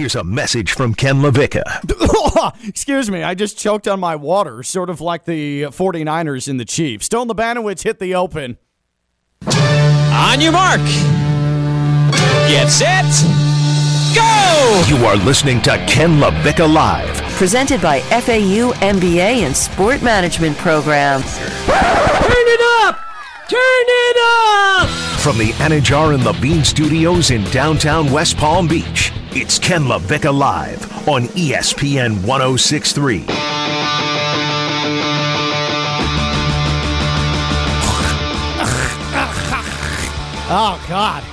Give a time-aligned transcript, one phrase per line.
[0.00, 2.64] Here's a message from Ken LaVicka.
[2.66, 6.64] Excuse me, I just choked on my water, sort of like the 49ers in the
[6.64, 7.04] Chiefs.
[7.04, 8.56] Stone Labanowitz hit the open.
[9.46, 10.80] On your mark.
[12.48, 13.04] Get set.
[14.14, 14.84] Go!
[14.88, 17.20] You are listening to Ken LaVicka Live.
[17.36, 21.20] Presented by FAU MBA and Sport Management Program.
[21.20, 23.09] Turn it up!
[23.50, 24.88] Turn it up!
[25.18, 31.08] From the Anidjar and Levine Studios in downtown West Palm Beach, it's Ken LaVicka Live
[31.08, 33.24] on ESPN 1063.
[40.52, 41.24] Oh, God.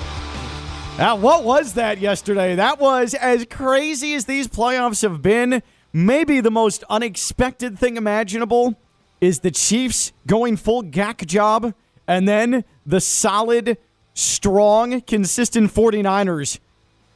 [0.98, 2.56] Now, what was that yesterday?
[2.56, 5.62] That was as crazy as these playoffs have been.
[5.94, 8.76] Maybe the most unexpected thing imaginable
[9.22, 11.76] is the Chiefs going full gack job,
[12.08, 13.78] and then the solid,
[14.14, 16.60] strong, consistent 49ers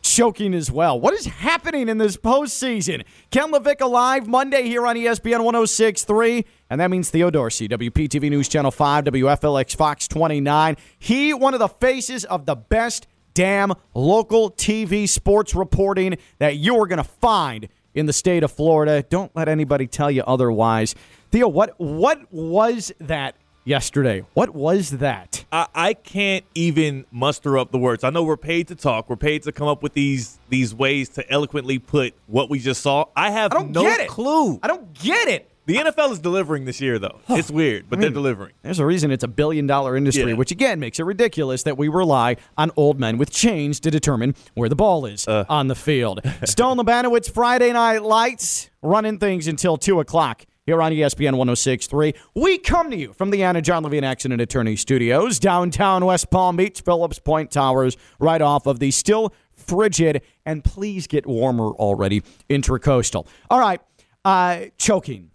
[0.01, 0.99] choking as well.
[0.99, 3.03] What is happening in this postseason?
[3.29, 6.45] Ken LaVicka live Monday here on ESPN 1063.
[6.69, 10.77] And that means Theo Dorsey, WPTV News Channel 5, WFLX Fox 29.
[10.99, 16.77] He, one of the faces of the best damn local TV sports reporting that you
[16.81, 19.03] are going to find in the state of Florida.
[19.03, 20.95] Don't let anybody tell you otherwise.
[21.31, 24.25] Theo, what what was that yesterday?
[24.33, 25.45] What was that?
[25.51, 28.03] I, I can't even muster up the words.
[28.03, 29.09] I know we're paid to talk.
[29.09, 32.81] We're paid to come up with these these ways to eloquently put what we just
[32.81, 33.05] saw.
[33.15, 34.09] I have I don't no get it.
[34.09, 34.59] clue.
[34.63, 35.47] I don't get it.
[35.67, 37.19] The NFL is delivering this year, though.
[37.29, 38.53] It's weird, but they're delivering.
[38.63, 40.33] There's a reason it's a billion dollar industry, Yeah.
[40.33, 44.33] which again makes it ridiculous that we rely on old men with chains to determine
[44.55, 45.45] where the ball is Uh.
[45.47, 46.19] on the field.
[46.45, 52.13] Stone Labanowitz, Friday Night Lights, running things until 2 o'clock here on ESPN 1063.
[52.35, 56.81] We come to you from the Anidjar Levine Accident Attorney Studios, downtown West Palm Beach,
[56.81, 63.27] Phillips Point Towers, right off of the still frigid and please get warmer already intracoastal.
[63.49, 63.81] All right,
[64.23, 65.31] uh, choking.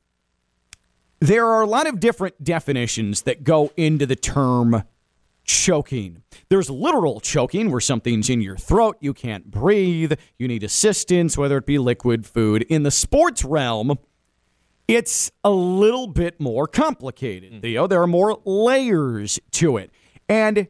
[1.20, 4.84] There are a lot of different definitions that go into the term
[5.44, 6.22] choking.
[6.50, 11.56] There's literal choking where something's in your throat, you can't breathe, you need assistance, whether
[11.56, 12.62] it be liquid, food.
[12.62, 13.98] In the sports realm,
[14.88, 17.52] it's a little bit more complicated.
[17.52, 17.62] Mm.
[17.62, 19.90] Theo, there are more layers to it.
[20.28, 20.68] And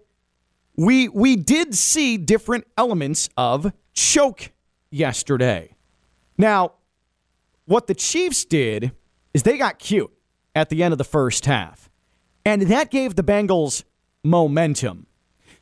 [0.77, 4.53] we we did see different elements of choke
[4.91, 5.75] yesterday.
[6.39, 6.73] Now,
[7.65, 8.93] what the Chiefs did
[9.35, 10.13] is they got cute
[10.55, 11.91] at the end of the first half.
[12.45, 13.85] And that gave the Bengals
[14.23, 15.07] momentum.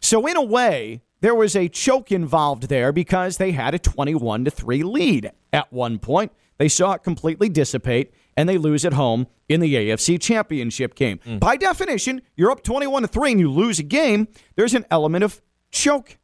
[0.01, 4.45] So in a way, there was a choke involved there because they had a 21
[4.45, 6.33] to 3 lead at one point.
[6.59, 11.21] They saw it completely dissipate and they lose at home in the AFC Championship game.
[11.27, 11.41] Mm.
[11.41, 15.25] By definition, you're up 21 to 3 and you lose a game, there's an element
[15.25, 15.41] of
[15.71, 16.19] choke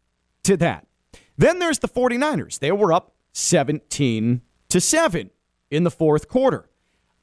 [0.44, 0.87] to that.
[1.37, 2.59] Then there's the 49ers.
[2.59, 5.31] They were up 17 to 7
[5.71, 6.69] in the fourth quarter.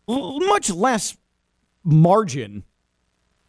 [0.09, 1.17] L- much less
[1.83, 2.63] margin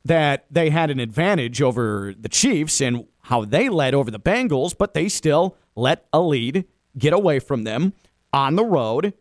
[0.05, 4.77] that they had an advantage over the Chiefs and how they led over the Bengals,
[4.77, 6.65] but they still let a lead
[6.97, 7.93] get away from them
[8.33, 9.15] on the road.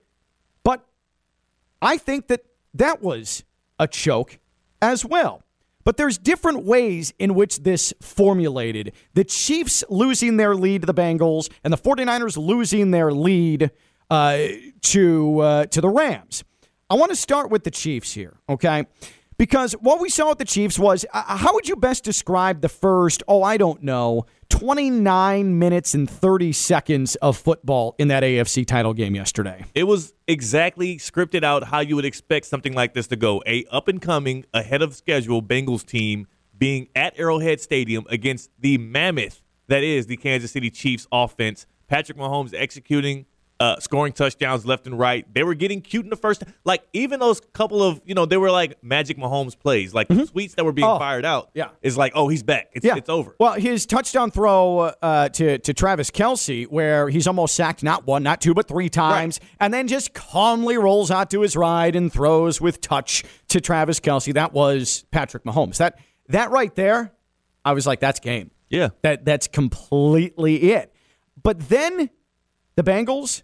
[1.82, 3.44] I think that that was
[3.80, 4.40] a choke
[4.82, 5.44] as well.
[5.84, 8.92] But there's different ways in which this formulated.
[9.14, 13.72] The Chiefs losing their lead to the Bengals and the 49ers losing their lead
[14.10, 14.48] uh,
[14.82, 16.44] to uh, to the Rams.
[16.90, 18.86] I want to start with the Chiefs here, okay?
[19.38, 22.70] Because what we saw with the Chiefs was uh, how would you best describe the
[22.70, 24.26] first, oh, I don't know,
[24.60, 29.66] 29 minutes and 30 seconds of football in that AFC title game yesterday?
[29.76, 33.44] It was exactly scripted out how you would expect something like this to go.
[33.46, 36.26] A up and coming, ahead of schedule Bengals team
[36.58, 41.68] being at Arrowhead Stadium against the mammoth that is the Kansas City Chiefs offense.
[41.88, 43.26] Patrick Mahomes executing,
[43.60, 45.26] uh, scoring touchdowns left and right.
[45.34, 46.44] They were getting cute in the first.
[46.64, 50.14] Like even those couple of you know they were like Magic Mahomes plays, like the
[50.16, 51.50] tweets that were being Oh, fired out.
[51.56, 51.70] yeah.
[51.82, 52.70] is like oh he's back.
[52.74, 53.36] It's, it's over.
[53.40, 58.22] Well, his touchdown throw uh, to to Travis Kelce, where he's almost sacked not one,
[58.22, 62.14] not two, but three times, and then just calmly rolls out to his ride and
[62.14, 64.34] throws with touch to Travis Kelce.
[64.34, 65.78] That was Patrick Mahomes.
[65.78, 65.98] That
[66.30, 67.12] that right there,
[67.66, 68.52] I was like, that's game.
[68.70, 70.94] yeah, That that's completely it.
[71.42, 72.10] But then
[72.76, 73.44] the Bengals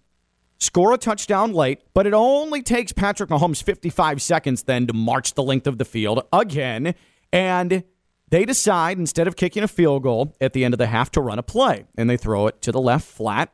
[0.64, 5.34] score a touchdown late, but it only takes Patrick Mahomes 55 seconds then to march
[5.34, 6.96] the length of the field again.
[7.32, 7.84] And
[8.30, 11.22] they decide, instead of kicking a field goal at the end of the half, to
[11.22, 11.86] run a play.
[11.98, 13.52] And they throw it to the left flat.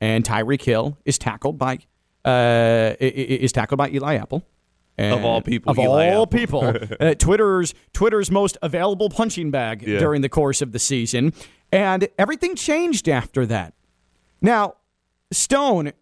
[0.00, 1.78] And Tyreek Hill is tackled by
[2.24, 4.42] uh, is tackled by Eli Apple.
[4.96, 6.26] Of all people, of Eli all Apple.
[6.26, 9.98] people, uh, Twitter's Twitter's most available punching bag Yeah.
[9.98, 11.32] during the course of the season,
[11.72, 13.74] and everything changed after that.
[14.40, 14.74] Now,
[15.32, 15.92] Stone,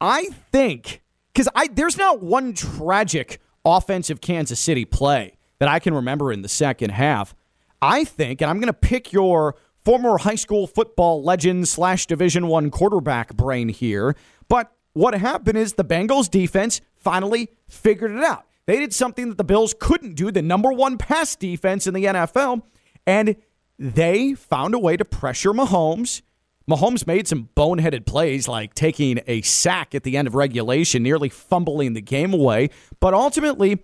[0.00, 1.02] I think
[1.32, 6.42] because I there's not one tragic offensive Kansas City play that I can remember in
[6.42, 7.34] the second half.
[7.82, 9.54] I think, and I'm going to pick your
[9.84, 14.16] former high school football legend slash Division One quarterback brain here,
[14.48, 18.44] but what happened is the Bengals defense finally figured it out.
[18.66, 22.04] They did something that the Bills couldn't do, the number one pass defense in the
[22.04, 22.62] NFL,
[23.06, 23.36] and
[23.78, 26.22] they found a way to pressure Mahomes.
[26.70, 31.28] Mahomes made some boneheaded plays like taking a sack at the end of regulation, nearly
[31.28, 32.70] fumbling the game away.
[33.00, 33.82] But ultimately,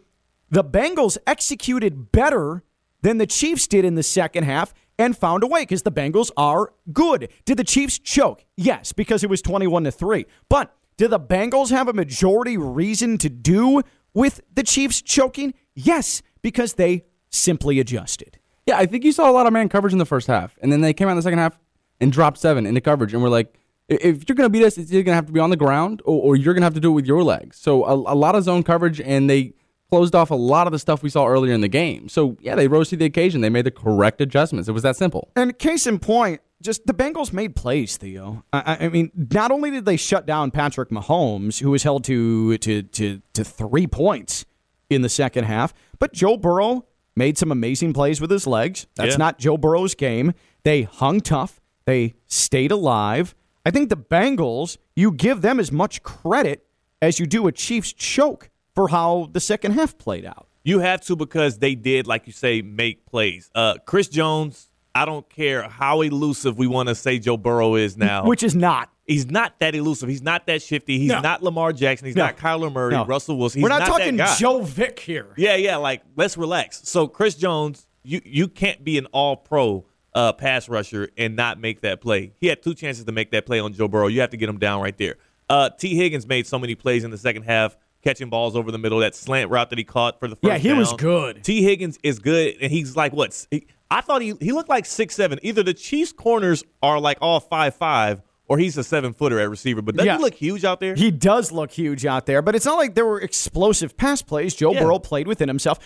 [0.50, 2.62] the Bengals executed better
[3.02, 6.30] than the Chiefs did in the second half and found a way because the Bengals
[6.36, 7.28] are good.
[7.44, 8.44] Did the Chiefs choke?
[8.56, 10.24] Yes, because it was 21 to 3.
[10.48, 13.82] But did the Bengals have a majority reason to do
[14.14, 15.54] with the Chiefs choking?
[15.74, 18.38] Yes, because they simply adjusted.
[18.66, 20.72] Yeah, I think you saw a lot of man coverage in the first half, and
[20.72, 21.58] then they came out in the second half
[22.00, 23.58] and dropped seven into coverage, and we're like,
[23.88, 25.56] if you're going to beat us, it's either going to have to be on the
[25.56, 27.56] ground or, or you're going to have to do it with your legs.
[27.56, 29.54] So a, a, lot of zone coverage, and they
[29.90, 32.08] closed off a lot of the stuff we saw earlier in the game.
[32.08, 33.40] So yeah, they rose to the occasion.
[33.40, 34.68] They made the correct adjustments.
[34.68, 35.30] It was that simple.
[35.36, 38.44] And case in point, just the Bengals made plays, Theo.
[38.52, 42.58] I, I, mean, not only did they shut down Patrick Mahomes, who was held to
[42.58, 44.46] to to to three points
[44.88, 48.86] in the second half, but Joe Burrow made some amazing plays with his legs.
[48.96, 49.16] That's yeah.
[49.16, 50.32] not Joe Burrow's game.
[50.64, 51.60] They hung tough.
[51.86, 53.34] They stayed alive.
[53.64, 56.66] I think the Bengals, you give them as much credit
[57.00, 60.46] as you do a Chiefs choke for how the second half played out.
[60.64, 63.50] You have to because they did, like you say, make plays.
[63.54, 67.96] Uh, Chris Jones, I don't care how elusive we want to say Joe Burrow is
[67.96, 68.24] now.
[68.24, 68.90] Which is not.
[69.06, 70.08] He's not that elusive.
[70.08, 70.98] He's not that shifty.
[70.98, 71.20] He's no.
[71.20, 72.06] not Lamar Jackson.
[72.06, 72.26] He's no.
[72.26, 73.06] not Kyler Murray, no.
[73.06, 73.60] Russell Wilson.
[73.60, 75.28] He's We're not, not talking Joe Vick here.
[75.36, 75.76] Yeah, yeah.
[75.76, 76.88] Like let's relax.
[76.88, 79.84] So Chris Jones, you you can't be an All Pro
[80.16, 82.32] uh, pass rusher and not make that play.
[82.40, 84.06] He had two chances to make that play on Joe Burrow.
[84.06, 85.16] You have to get him down right there.
[85.48, 88.78] Uh, Tee Higgins made so many plays in the second half, catching balls over the
[88.78, 88.98] middle.
[89.00, 90.78] That slant route that he caught for the first yeah, he down.
[90.78, 91.44] was good.
[91.44, 93.46] Tee Higgins is good, and he's like what?
[93.50, 95.38] He, I thought he he looked like six seven.
[95.42, 99.50] Either the Chiefs corners are like all five five, or he's a seven footer at
[99.50, 99.82] receiver.
[99.82, 100.16] But doesn't yeah.
[100.16, 100.94] he look huge out there?
[100.94, 104.54] He does look huge out there, but it's not like there were explosive pass plays.
[104.54, 104.80] Joe yeah.
[104.80, 105.78] Burrow played within himself.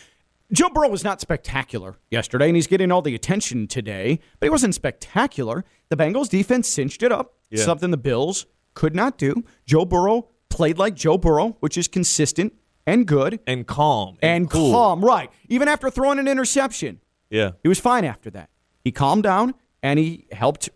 [0.53, 4.51] Joe Burrow was not spectacular yesterday, and he's getting all the attention today, but he
[4.51, 5.65] wasn't spectacular.
[5.89, 7.65] The Bengals defense cinched it up, yeah.
[7.65, 9.45] something the Bills could not do.
[9.67, 12.55] Joe Burrow played like Joe Burrow, which is consistent
[12.87, 13.41] and good.
[13.47, 14.19] And calm.
[14.23, 14.73] And, and cool.
[14.73, 15.31] calm, right.
[15.49, 17.01] Even after throwing an interception.
[17.31, 17.53] Yeah.
[17.63, 18.51] He was fine after that.
[18.83, 20.69] He calmed down and he helped.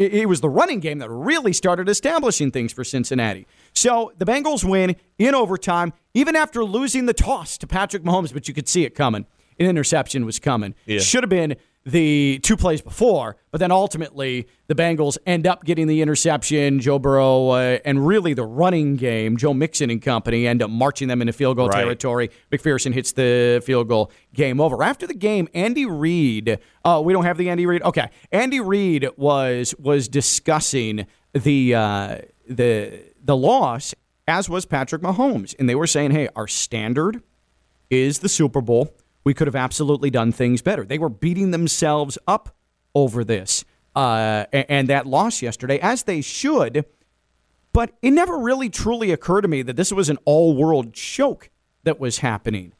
[0.00, 3.46] It was the running game that really started establishing things for Cincinnati.
[3.74, 8.48] So the Bengals win in overtime, even after losing the toss to Patrick Mahomes, but
[8.48, 9.26] you could see it coming.
[9.58, 10.74] An interception was coming.
[10.86, 11.00] Yeah.
[11.00, 11.56] Should have been
[11.90, 16.80] the two plays before, but then ultimately the Bengals end up getting the interception.
[16.80, 21.08] Joe Burrow uh, and really the running game, Joe Mixon and company end up marching
[21.08, 21.82] them into field goal right.
[21.82, 22.30] territory.
[22.50, 24.12] McPherson hits the field goal.
[24.34, 24.82] Game over.
[24.82, 26.58] After the game, Andy Reid.
[26.84, 27.82] Uh, we don't have the Andy Reid.
[27.82, 33.94] Okay, Andy Reid was was discussing the uh, the the loss,
[34.28, 37.22] as was Patrick Mahomes, and they were saying, "Hey, our standard
[37.90, 40.84] is the Super Bowl." We could have absolutely done things better.
[40.84, 42.54] They were beating themselves up
[42.94, 43.64] over this
[43.94, 46.84] uh, and that loss yesterday, as they should.
[47.72, 51.50] But it never really truly occurred to me that this was an all world choke
[51.84, 52.72] that was happening.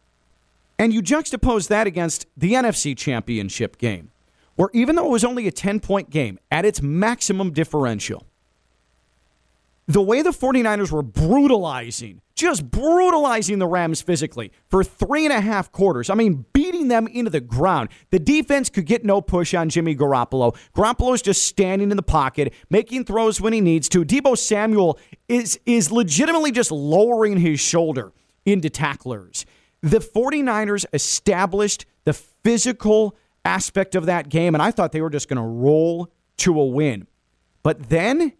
[0.78, 4.10] And you juxtapose that against the NFC Championship game,
[4.56, 8.26] where even though it was only a 10 point game at its maximum differential,
[9.92, 15.40] the way the 49ers were brutalizing, just brutalizing the Rams physically for three and a
[15.40, 16.08] half quarters.
[16.08, 17.88] I mean, beating them into the ground.
[18.10, 20.56] The defense could get no push on Jimmy Garoppolo.
[20.76, 24.04] Garoppolo's just standing in the pocket, making throws when he needs to.
[24.04, 24.96] Deebo Samuel
[25.28, 28.12] is, is legitimately just lowering his shoulder
[28.46, 29.44] into tacklers.
[29.82, 35.28] The 49ers established the physical aspect of that game, and I thought they were just
[35.28, 37.08] going to roll to a win.
[37.62, 38.34] But then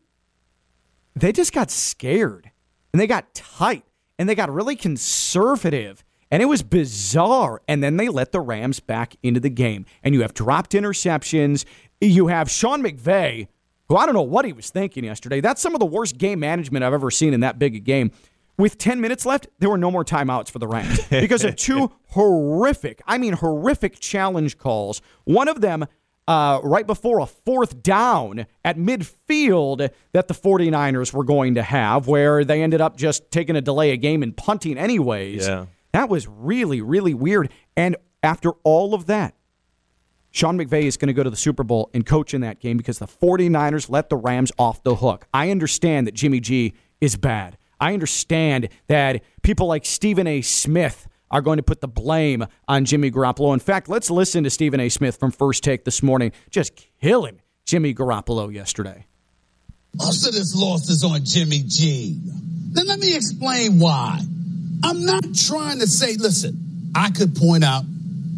[1.14, 2.50] they just got scared
[2.92, 3.84] and they got tight
[4.18, 6.04] and they got really conservative.
[6.30, 7.60] And it was bizarre.
[7.66, 9.84] And then they let the Rams back into the game.
[10.04, 11.64] And you have dropped interceptions.
[12.00, 13.48] You have Sean McVay,
[13.88, 15.40] who I don't know what he was thinking yesterday.
[15.40, 18.12] That's some of the worst game management I've ever seen in that big a game.
[18.56, 21.90] With 10 minutes left, there were no more timeouts for the Rams because of two
[22.08, 25.00] horrific, I mean, horrific challenge calls.
[25.24, 25.86] One of them
[26.28, 32.06] uh, right before a fourth down at midfield that the 49ers were going to have,
[32.06, 35.46] where they ended up just taking a delay a game and punting anyways.
[35.46, 35.66] Yeah.
[35.92, 37.50] That was really, really weird.
[37.76, 39.34] And after all of that,
[40.30, 42.76] Sean McVay is going to go to the Super Bowl and coach in that game
[42.76, 45.26] because the 49ers let the Rams off the hook.
[45.34, 47.56] I understand that Jimmy G is bad.
[47.80, 50.42] I understand that people like Stephen A.
[50.42, 53.52] Smith are going to put the blame on Jimmy Garoppolo.
[53.52, 54.88] In fact, let's listen to Stephen A.
[54.88, 59.06] Smith from First Take this morning, just killing Jimmy Garoppolo yesterday.
[59.96, 62.18] Most of this loss is on Jimmy G.
[62.72, 64.20] Then let me explain why.
[64.84, 67.84] I'm not trying to say, listen, I could point out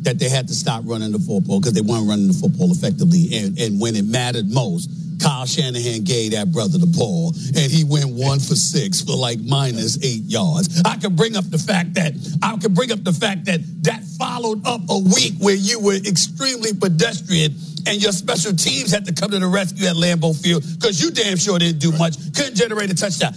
[0.03, 3.29] that they had to stop running the football because they weren't running the football effectively.
[3.35, 7.85] And, and when it mattered most, Kyle Shanahan gave that brother the ball, and he
[7.85, 10.83] went one for six for like minus eight yards.
[10.85, 14.02] I could bring up the fact that I could bring up the fact that that
[14.19, 17.54] followed up a week where you were extremely pedestrian
[17.87, 21.11] and your special teams had to come to the rescue at Lambeau Field because you
[21.11, 23.35] damn sure didn't do much, couldn't generate a touchdown.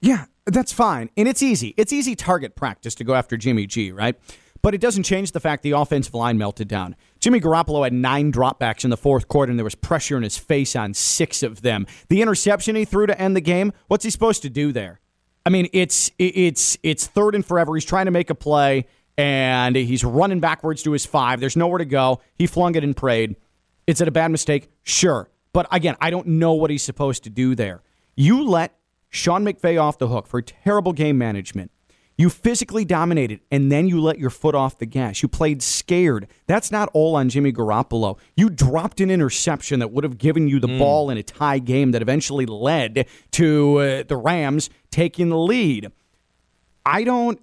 [0.00, 1.10] Yeah, that's fine.
[1.16, 1.74] And it's easy.
[1.76, 4.16] It's easy target practice to go after Jimmy G, right?
[4.62, 6.96] But it doesn't change the fact the offensive line melted down.
[7.24, 10.36] Jimmy Garoppolo had nine dropbacks in the fourth quarter, and there was pressure in his
[10.36, 11.86] face on six of them.
[12.10, 15.00] The interception he threw to end the game, what's he supposed to do there?
[15.46, 17.74] I mean, it's it's it's third and forever.
[17.76, 21.40] He's trying to make a play, and he's running backwards to his five.
[21.40, 22.20] There's nowhere to go.
[22.34, 23.36] He flung it and prayed.
[23.86, 24.70] Is it a bad mistake?
[24.82, 25.30] Sure.
[25.54, 27.80] But again, I don't know what he's supposed to do there.
[28.16, 28.76] You let
[29.08, 31.70] Sean McVay off the hook for terrible game management.
[32.16, 35.20] You physically dominated, and then you let your foot off the gas.
[35.22, 36.28] You played scared.
[36.46, 38.18] That's not all on Jimmy Garoppolo.
[38.36, 40.78] You dropped an interception that would have given you the mm.
[40.78, 45.90] ball in a tie game that eventually led to uh, the Rams taking the lead.
[46.86, 47.40] I don't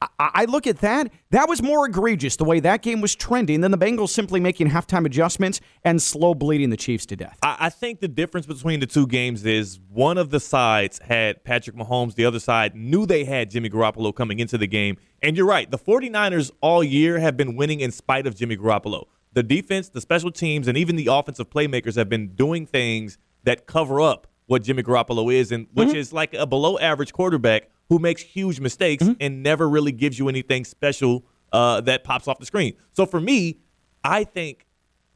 [0.00, 1.10] I look at that.
[1.30, 4.70] That was more egregious the way that game was trending than the Bengals simply making
[4.70, 7.36] halftime adjustments and slow bleeding the Chiefs to death.
[7.42, 11.74] I think the difference between the two games is one of the sides had Patrick
[11.74, 14.98] Mahomes, the other side knew they had Jimmy Garoppolo coming into the game.
[15.20, 19.06] And you're right, the 49ers all year have been winning in spite of Jimmy Garoppolo.
[19.32, 23.66] The defense, the special teams, and even the offensive playmakers have been doing things that
[23.66, 25.96] cover up what Jimmy Garoppolo is, and which mm-hmm.
[25.96, 29.14] is like a below average quarterback who makes huge mistakes mm-hmm.
[29.20, 32.74] and never really gives you anything special uh, that pops off the screen.
[32.92, 33.58] So for me,
[34.04, 34.66] I think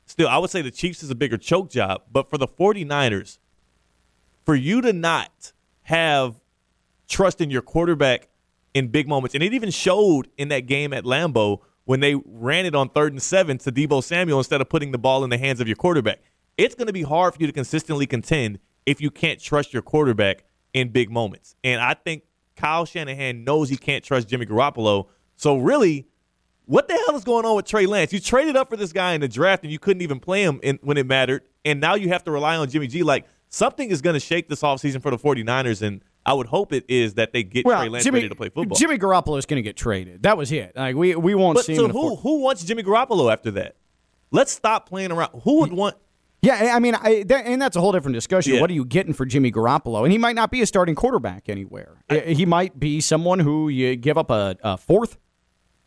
[0.06, 3.38] still, I would say the Chiefs is a bigger choke job, but for the 49ers,
[4.44, 5.52] for you to not
[5.82, 6.40] have
[7.08, 8.28] trust in your quarterback
[8.74, 12.64] in big moments, and it even showed in that game at Lambeau when they ran
[12.64, 15.38] it on third and seven to Deebo Samuel instead of putting the ball in the
[15.38, 16.20] hands of your quarterback.
[16.56, 19.82] It's going to be hard for you to consistently contend if you can't trust your
[19.82, 21.56] quarterback in big moments.
[21.64, 22.22] And I think
[22.62, 25.08] Kyle Shanahan knows he can't trust Jimmy Garoppolo.
[25.34, 26.06] So really,
[26.66, 28.12] what the hell is going on with Trey Lance?
[28.12, 30.60] You traded up for this guy in the draft and you couldn't even play him
[30.62, 33.02] in, when it mattered, and now you have to rely on Jimmy G.
[33.02, 36.72] Like something is going to shake this offseason for the 49ers, and I would hope
[36.72, 38.78] it is that they get well, Trey Lance Jimmy, ready to play football.
[38.78, 40.22] Jimmy Garoppolo is going to get traded.
[40.22, 40.76] That was it.
[40.76, 41.74] Like we we won't but, see.
[41.74, 43.74] So who who wants Jimmy Garoppolo after that?
[44.30, 45.40] Let's stop playing around.
[45.42, 45.96] Who would want?
[46.42, 48.54] Yeah, I mean, I, that, and that's a whole different discussion.
[48.54, 48.60] Yeah.
[48.60, 50.02] What are you getting for Jimmy Garoppolo?
[50.02, 52.02] And he might not be a starting quarterback anywhere.
[52.10, 55.18] I, he might be someone who you give up a, a, fourth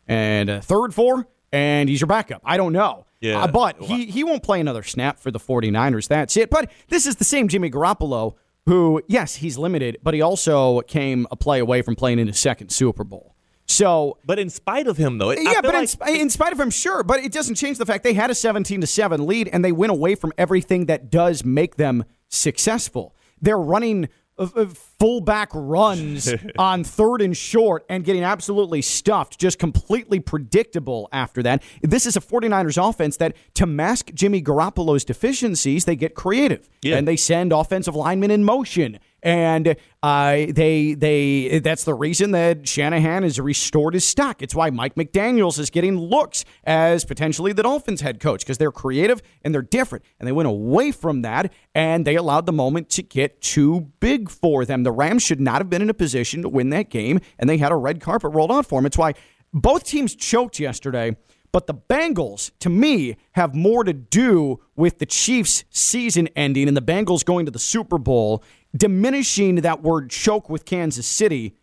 [0.08, 2.40] and a third for, and he's your backup.
[2.42, 3.04] I don't know.
[3.20, 6.08] Yeah, uh, but he, he won't play another snap for the 49ers.
[6.08, 6.48] That's it.
[6.48, 8.34] But this is the same Jimmy Garoppolo
[8.66, 12.38] who, yes, he's limited, but he also came a play away from playing in his
[12.38, 13.35] second Super Bowl.
[13.66, 16.60] So, but in spite of him, though, it, yeah, but like in, in, spite of
[16.60, 19.48] him, sure, but it doesn't change the fact they had a seventeen to seven lead
[19.48, 23.14] and they went away from everything that does make them successful.
[23.40, 24.08] They're running
[24.38, 31.08] uh, uh, fullback runs on third and short and getting absolutely stuffed, just completely predictable
[31.10, 31.62] after that.
[31.82, 36.96] This is a 49ers offense that, to mask Jimmy Garoppolo's deficiencies, they get creative yeah.
[36.96, 42.68] and they send offensive linemen in motion and uh, they they that's the reason that
[42.68, 44.40] Shanahan has restored his stock.
[44.40, 48.70] It's why Mike McDaniel's is getting looks as potentially the Dolphins head coach because they're
[48.70, 50.04] creative and they're different.
[50.20, 54.30] And they went away from that and they allowed the moment to get too big
[54.30, 54.84] for them.
[54.84, 57.58] The Rams should not have been in a position to win that game, and they
[57.58, 58.86] had a red carpet rolled out for them.
[58.86, 59.14] It's why
[59.52, 61.16] both teams choked yesterday.
[61.56, 66.76] But the Bengals, to me, have more to do with the Chiefs' season ending and
[66.76, 68.42] the Bengals going to the Super Bowl
[68.76, 71.56] diminishing that word choke with Kansas City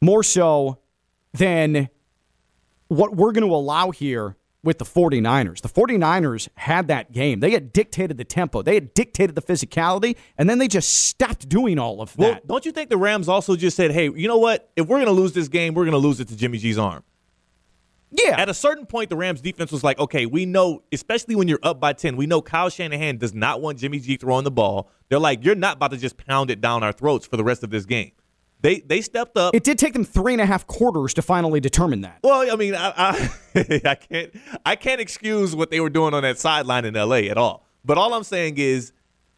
[0.00, 0.78] more so
[1.32, 1.88] than
[2.88, 5.60] what we're going to allow here with the 49ers.
[5.62, 7.40] The 49ers had that game.
[7.40, 11.48] They had dictated the tempo, they had dictated the physicality, and then they just stopped
[11.48, 12.18] doing all of that.
[12.18, 14.70] Well, don't you think the Rams also just said, hey, you know what?
[14.76, 16.78] If we're going to lose this game, we're going to lose it to Jimmy G's
[16.78, 17.04] arm?
[18.10, 18.40] Yeah.
[18.40, 21.60] At a certain point, the Rams defense was like, okay, we know, especially when you're
[21.62, 24.90] up by 10, we know Kyle Shanahan does not want Jimmy G throwing the ball.
[25.08, 27.62] They're like, you're not about to just pound it down our throats for the rest
[27.62, 28.12] of this game.
[28.62, 29.54] They they stepped up.
[29.54, 32.18] It did take them three and a half quarters to finally determine that.
[32.22, 33.30] Well, I mean, I, I,
[33.86, 34.34] I can't
[34.66, 37.30] I can't excuse what they were doing on that sideline in L.A.
[37.30, 37.66] at all.
[37.84, 38.92] But all I'm saying is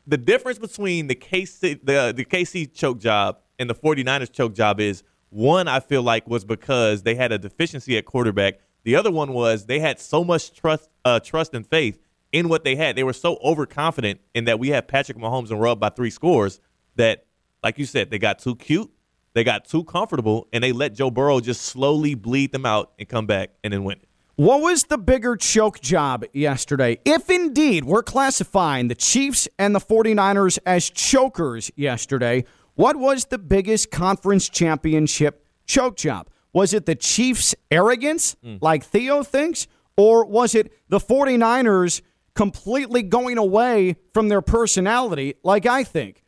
[0.09, 4.81] the difference between the KC the the KC choke job and the 49ers choke job
[4.81, 8.61] is one, I feel like, was because they had a deficiency at quarterback.
[8.85, 11.99] The other one was they had so much trust, uh, trust and faith
[12.33, 12.97] in what they had.
[12.97, 16.61] They were so overconfident in that we had Patrick Mahomes and up by three scores
[16.97, 17.27] that,
[17.63, 18.91] like you said, they got too cute,
[19.35, 23.09] they got too comfortable, and they let Joe Burrow just slowly bleed them out and
[23.09, 24.01] come back and then win.
[24.37, 26.99] What was the bigger choke job yesterday?
[27.05, 33.39] If indeed we're classifying the Chiefs and the 49ers as chokers yesterday, what was the
[33.39, 36.29] biggest conference championship choke job?
[36.53, 38.57] Was it the Chiefs' arrogance, hmm.
[38.61, 42.03] like Theo thinks, or was it the 49ers
[42.35, 46.23] completely going away from their personality, like I think?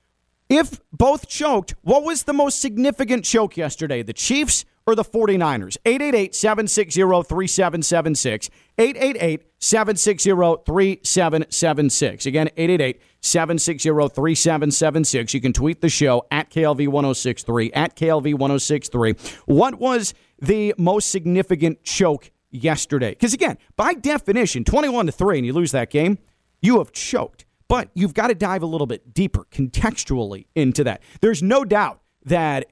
[0.49, 4.03] If both choked, what was the most significant choke yesterday?
[4.03, 5.77] The Chiefs or the 49ers?
[5.85, 8.51] 888 760 3776.
[8.79, 10.31] 888 760
[10.65, 12.27] 3776.
[12.27, 15.35] Again, 888 760 3776.
[15.35, 17.73] You can tweet the show at KLV 1063.
[17.73, 19.15] At KLV 1063.
[19.47, 23.11] What was the most significant choke yesterday?
[23.11, 26.19] Because again, by definition, 21 to 3, and you lose that game,
[26.61, 27.45] you have choked.
[27.67, 31.03] But you've got to dive a little bit deeper contextually into that.
[31.23, 32.67] There's no doubt that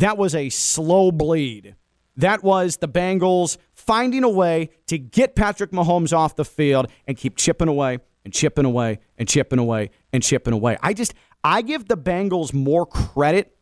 [0.00, 1.76] that was a slow bleed.
[2.16, 7.16] That was the Bengals finding a way to get Patrick Mahomes off the field and
[7.16, 10.76] keep chipping away and chipping away and chipping away and chipping away.
[10.82, 13.56] I just I give the Bengals more credit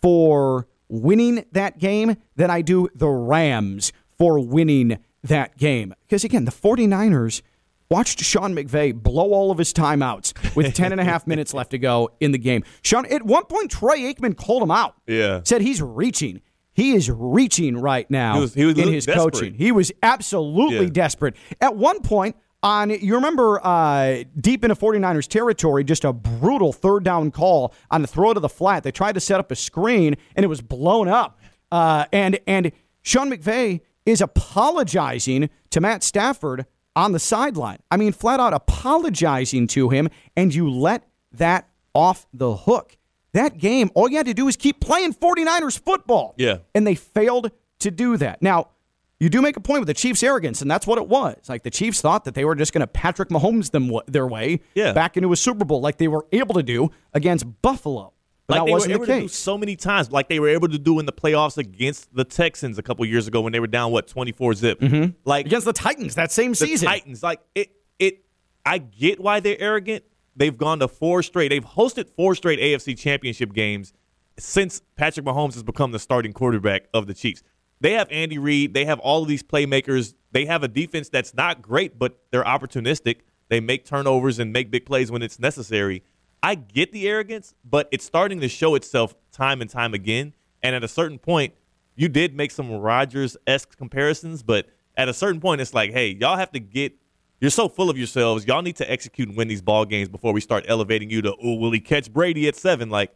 [0.00, 5.94] for winning that game than I do the Rams for winning that game.
[6.02, 7.42] Because again, the 49ers
[7.92, 11.70] watched Sean McVay blow all of his timeouts with 10 and a half minutes left
[11.72, 12.64] to go in the game.
[12.82, 14.96] Sean, at one point, Troy Aikman called him out.
[15.06, 15.40] Yeah.
[15.44, 16.40] Said he's reaching.
[16.72, 19.34] He is reaching right now He was- he was in his desperate.
[19.34, 19.54] coaching.
[19.54, 20.90] He was absolutely Yeah.
[20.92, 21.34] desperate.
[21.60, 27.02] At one point, on you remember uh, deep into 49ers territory, just a brutal third
[27.04, 28.84] down call on the throw to the flat.
[28.84, 31.38] They tried to set up a screen and it was blown up.
[31.72, 32.70] Uh, and and
[33.02, 37.78] Sean McVay is apologizing to Matt Stafford on the sideline.
[37.90, 42.96] I mean, flat out apologizing to him, and you let that off the hook.
[43.32, 46.34] That game, all you had to do is keep playing 49ers football.
[46.36, 46.58] Yeah.
[46.74, 47.50] And they failed
[47.80, 48.42] to do that.
[48.42, 48.68] Now,
[49.18, 51.36] you do make a point with the Chiefs' arrogance, and that's what it was.
[51.48, 54.60] Like the Chiefs thought that they were just going to Patrick Mahomes them their way
[54.74, 54.92] Yeah.
[54.92, 58.12] back into a Super Bowl, like they were able to do against Buffalo.
[58.52, 60.48] Like that they wasn't were the able to do so many times, like they were
[60.48, 63.60] able to do in the playoffs against the Texans a couple years ago when they
[63.60, 64.80] were down what twenty four zip.
[64.80, 65.12] Mm-hmm.
[65.24, 66.88] Like Against the Titans that same the season.
[66.88, 68.24] Titans, like it, it.
[68.64, 70.04] I get why they're arrogant.
[70.36, 71.48] They've gone to four straight.
[71.48, 73.92] They've hosted four straight AFC Championship games
[74.38, 77.42] since Patrick Mahomes has become the starting quarterback of the Chiefs.
[77.80, 78.74] They have Andy Reid.
[78.74, 80.14] They have all of these playmakers.
[80.30, 83.16] They have a defense that's not great, but they're opportunistic.
[83.48, 86.04] They make turnovers and make big plays when it's necessary.
[86.42, 90.34] I get the arrogance, but it's starting to show itself time and time again.
[90.62, 91.54] And at a certain point,
[91.94, 96.16] you did make some Rodgers esque comparisons, but at a certain point, it's like, hey,
[96.20, 96.94] y'all have to get.
[97.40, 98.46] You're so full of yourselves.
[98.46, 101.34] Y'all need to execute and win these ball games before we start elevating you to,
[101.42, 102.88] oh, will he catch Brady at seven?
[102.88, 103.12] Like,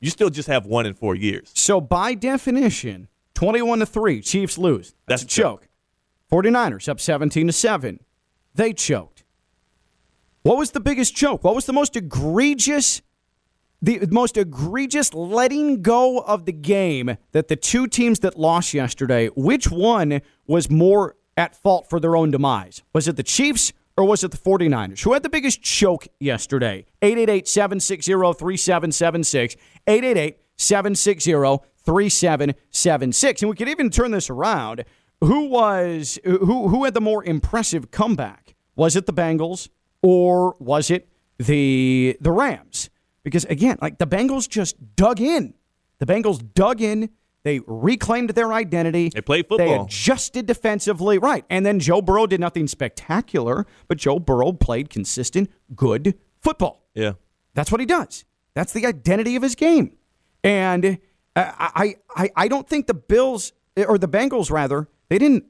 [0.00, 1.50] you still just have one in four years.
[1.54, 4.94] So by definition, 21 to 3, Chiefs lose.
[5.06, 5.68] That's, That's a a choke.
[6.32, 8.00] 49ers up 17 to 7.
[8.54, 9.19] They choked.
[10.42, 11.44] What was the biggest choke?
[11.44, 13.02] What was the most egregious
[13.82, 19.28] the most egregious letting go of the game that the two teams that lost yesterday,
[19.28, 22.82] which one was more at fault for their own demise?
[22.92, 25.02] Was it the Chiefs or was it the 49ers?
[25.02, 26.84] Who had the biggest choke yesterday?
[27.00, 29.56] 888 760 3776.
[29.86, 31.32] 888 760
[31.82, 33.42] 3776.
[33.42, 34.84] And we could even turn this around.
[35.22, 38.54] Who was who who had the more impressive comeback?
[38.76, 39.68] Was it the Bengals
[40.02, 41.08] or was it
[41.38, 42.90] the the Rams?
[43.22, 45.54] Because again, like the Bengals just dug in.
[45.98, 47.10] The Bengals dug in.
[47.42, 49.08] They reclaimed their identity.
[49.08, 49.66] They played football.
[49.66, 51.44] They adjusted defensively, right?
[51.48, 56.82] And then Joe Burrow did nothing spectacular, but Joe Burrow played consistent, good football.
[56.94, 57.12] Yeah.
[57.54, 58.24] That's what he does.
[58.54, 59.96] That's the identity of his game.
[60.44, 60.98] And
[61.34, 65.44] uh, I, I, I don't think the Bills or the Bengals rather they didn't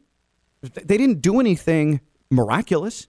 [0.63, 3.09] they didn't do anything miraculous.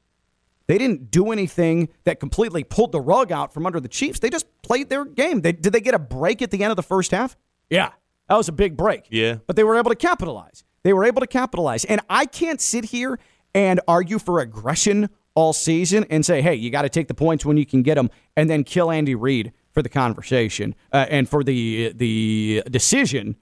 [0.72, 4.20] They didn't do anything that completely pulled the rug out from under the Chiefs.
[4.20, 5.42] They just played their game.
[5.42, 7.36] They, did they get a break at the end of the first half?
[7.70, 7.90] Yeah,
[8.30, 9.06] that was a big break.
[9.10, 9.40] Yeah.
[9.48, 10.64] but they were able to capitalize.
[10.84, 11.84] They were able to capitalize.
[11.84, 13.20] And I can't sit here
[13.54, 17.46] and argue for aggression all season and say, hey, you got to take the points
[17.46, 21.28] when you can get them, and then kill Andy Reid for the conversation uh, and
[21.28, 23.36] for the the decision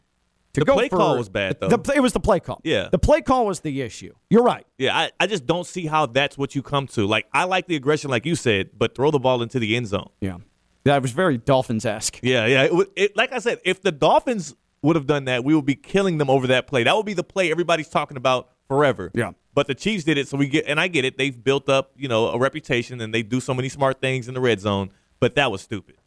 [0.53, 1.69] to The go play for- call was bad, though.
[1.69, 2.59] The, it was the play call.
[2.63, 2.89] Yeah.
[2.91, 4.13] the play call was the issue.
[4.29, 4.65] You're right.
[4.77, 7.05] Yeah, I, I just don't see how that's what you come to.
[7.05, 9.87] Like, I like the aggression, like you said, but throw the ball into the end
[9.87, 10.09] zone.
[10.21, 10.37] Yeah.
[10.85, 12.19] That was very Dolphins esque.
[12.23, 12.63] Yeah, yeah.
[12.71, 15.75] It, it, like I said, if the Dolphins would have done that, we would be
[15.75, 16.83] killing them over that play.
[16.83, 19.11] That would be the play everybody's talking about forever.
[19.13, 19.31] Yeah.
[19.53, 21.17] But the Chiefs did it, so we get, and I get it.
[21.17, 24.33] They've built up, you know, a reputation, and they do so many smart things in
[24.33, 24.91] the red zone.
[25.19, 25.97] But that was stupid.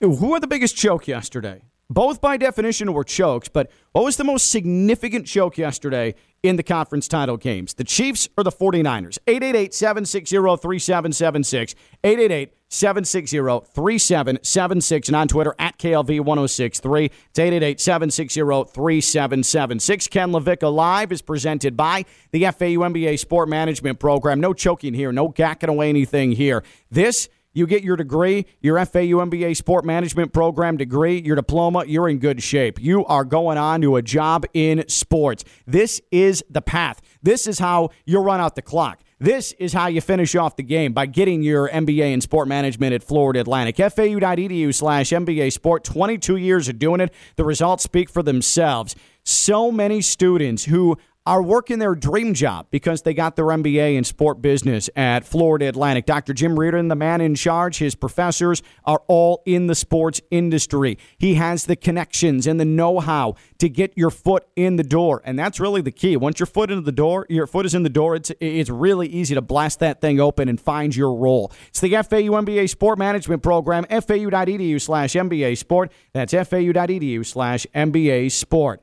[0.00, 1.62] Who had the biggest choke yesterday?
[1.94, 6.64] Both by definition were chokes, but what was the most significant choke yesterday in the
[6.64, 7.74] conference title games?
[7.74, 9.18] The Chiefs or the 49ers?
[9.28, 11.76] 888 760 3776.
[12.02, 15.08] 888 760 3776.
[15.08, 17.04] And on Twitter at KLV 1063.
[17.04, 20.08] It's 888 760 3776.
[20.08, 24.40] Ken LaVicka Live is presented by the FAU MBA Sport Management Program.
[24.40, 26.64] No choking here, no gacking away anything here.
[26.90, 32.08] This you get your degree, your FAU MBA Sport Management Program degree, your diploma, you're
[32.08, 32.80] in good shape.
[32.80, 35.44] You are going on to a job in sports.
[35.66, 37.00] This is the path.
[37.22, 39.00] This is how you run out the clock.
[39.20, 42.92] This is how you finish off the game by getting your MBA in sport management
[42.92, 43.76] at Florida Atlantic.
[43.76, 45.84] FAU.edu slash MBA Sport.
[45.84, 47.14] 22 years of doing it.
[47.36, 48.96] The results speak for themselves.
[49.22, 54.04] So many students who are working their dream job because they got their MBA in
[54.04, 56.04] sport business at Florida Atlantic.
[56.04, 56.34] Dr.
[56.34, 60.98] Jim Riordan, the man in charge, his professors are all in the sports industry.
[61.16, 65.22] He has the connections and the know how to get your foot in the door.
[65.24, 66.18] And that's really the key.
[66.18, 69.08] Once your foot into the door, your foot is in the door, it's, it's really
[69.08, 71.50] easy to blast that thing open and find your role.
[71.68, 75.90] It's the FAU MBA Sport Management Program, fau.edu slash MBA Sport.
[76.12, 78.82] That's fau.edu slash MBA Sport.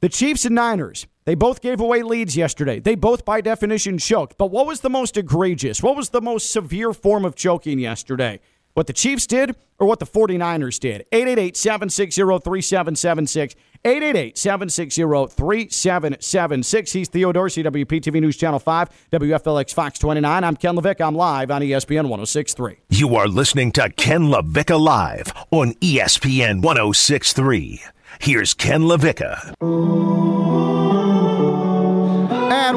[0.00, 2.80] The Chiefs and Niners, they both gave away leads yesterday.
[2.80, 4.38] They both, by definition, choked.
[4.38, 5.82] But what was the most egregious?
[5.82, 8.40] What was the most severe form of choking yesterday?
[8.74, 11.06] What the Chiefs did or what the 49ers did?
[11.10, 13.54] 888 760 3776.
[13.84, 15.02] 888 760
[15.34, 16.92] 3776.
[16.92, 20.44] He's Theo Dorsey, WPTV News Channel 5, WFLX Fox 29.
[20.44, 21.06] I'm Ken LaVicka.
[21.06, 22.76] I'm live on ESPN 1063.
[22.90, 27.82] You are listening to Ken LaVicka Live on ESPN 1063.
[28.20, 30.45] Here's Ken LaVicka.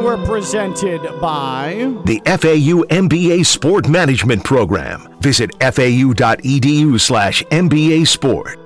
[0.10, 1.96] We're presented by.
[2.06, 5.08] The FAU MBA Sport Management Program.
[5.22, 8.58] Visit fau.edu slash MBA Sport.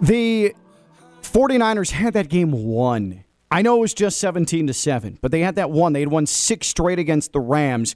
[0.00, 0.54] The
[1.20, 3.24] 49ers had that game won.
[3.50, 5.92] I know it was just 17 to 7, but they had that one.
[5.92, 7.94] They had won six straight against the Rams,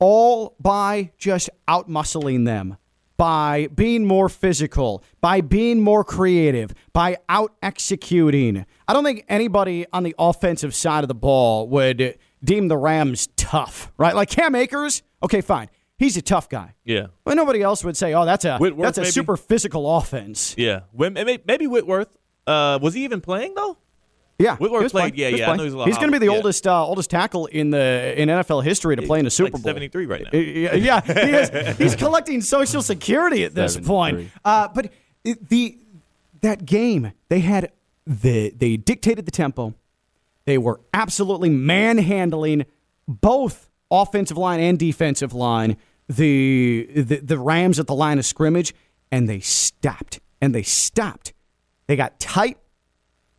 [0.00, 2.78] all by just outmuscling them,
[3.18, 8.64] by being more physical, by being more creative, by out executing.
[8.86, 13.28] I don't think anybody on the offensive side of the ball would deem the Rams
[13.36, 14.14] tough, right?
[14.14, 15.68] Like Cam Akers, okay, fine.
[15.98, 16.74] He's a tough guy.
[16.84, 17.08] Yeah.
[17.24, 19.10] But nobody else would say, oh, that's a, Whitworth, that's a maybe?
[19.10, 20.54] super physical offense.
[20.56, 20.82] Yeah.
[20.96, 22.16] Maybe maybe Whitworth.
[22.46, 23.76] Uh, was he even playing, though?
[24.38, 25.14] Yeah, Whitworth played- playing.
[25.16, 26.36] yeah, He yeah, I know he's He's going to be the yeah.
[26.36, 29.52] oldest uh, oldest tackle in the in NFL history to play in a Super like
[29.54, 29.60] Bowl.
[29.62, 30.38] 73 right now.
[30.38, 31.76] Yeah, yeah, he is.
[31.78, 34.30] He's collecting Social Security at this point.
[34.44, 34.92] Uh, but
[35.24, 35.76] it, the
[36.42, 37.72] that game, they had
[38.06, 39.74] the they dictated the tempo.
[40.44, 42.64] They were absolutely manhandling
[43.08, 45.76] both offensive line and defensive line.
[46.08, 48.72] The, the the Rams at the line of scrimmage,
[49.10, 50.20] and they stopped.
[50.40, 51.32] And they stopped.
[51.88, 52.56] They got tight.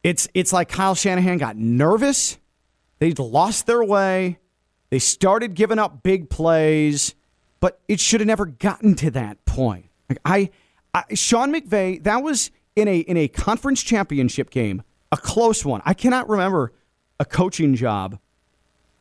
[0.03, 2.37] It's it's like Kyle Shanahan got nervous.
[2.99, 4.39] They lost their way.
[4.89, 7.15] They started giving up big plays,
[7.59, 9.85] but it should have never gotten to that point.
[10.09, 10.49] Like I,
[10.93, 15.81] I Sean McVay, that was in a in a conference championship game, a close one.
[15.85, 16.73] I cannot remember
[17.19, 18.19] a coaching job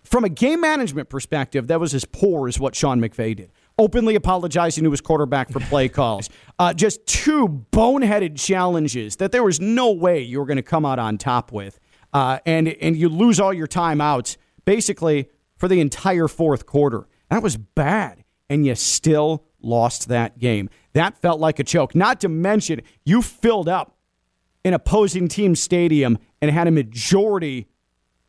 [0.09, 3.51] from a game management perspective, that was as poor as what Sean McVay did.
[3.79, 6.29] Openly apologizing to his quarterback for play calls.
[6.61, 10.85] Uh, just two boneheaded challenges that there was no way you were going to come
[10.85, 11.79] out on top with.
[12.13, 17.07] Uh, and, and you lose all your timeouts basically for the entire fourth quarter.
[17.31, 18.25] That was bad.
[18.51, 20.69] And you still lost that game.
[20.95, 21.95] That felt like a choke.
[21.95, 23.97] Not to mention, you filled up
[24.65, 27.69] an opposing team stadium and had a majority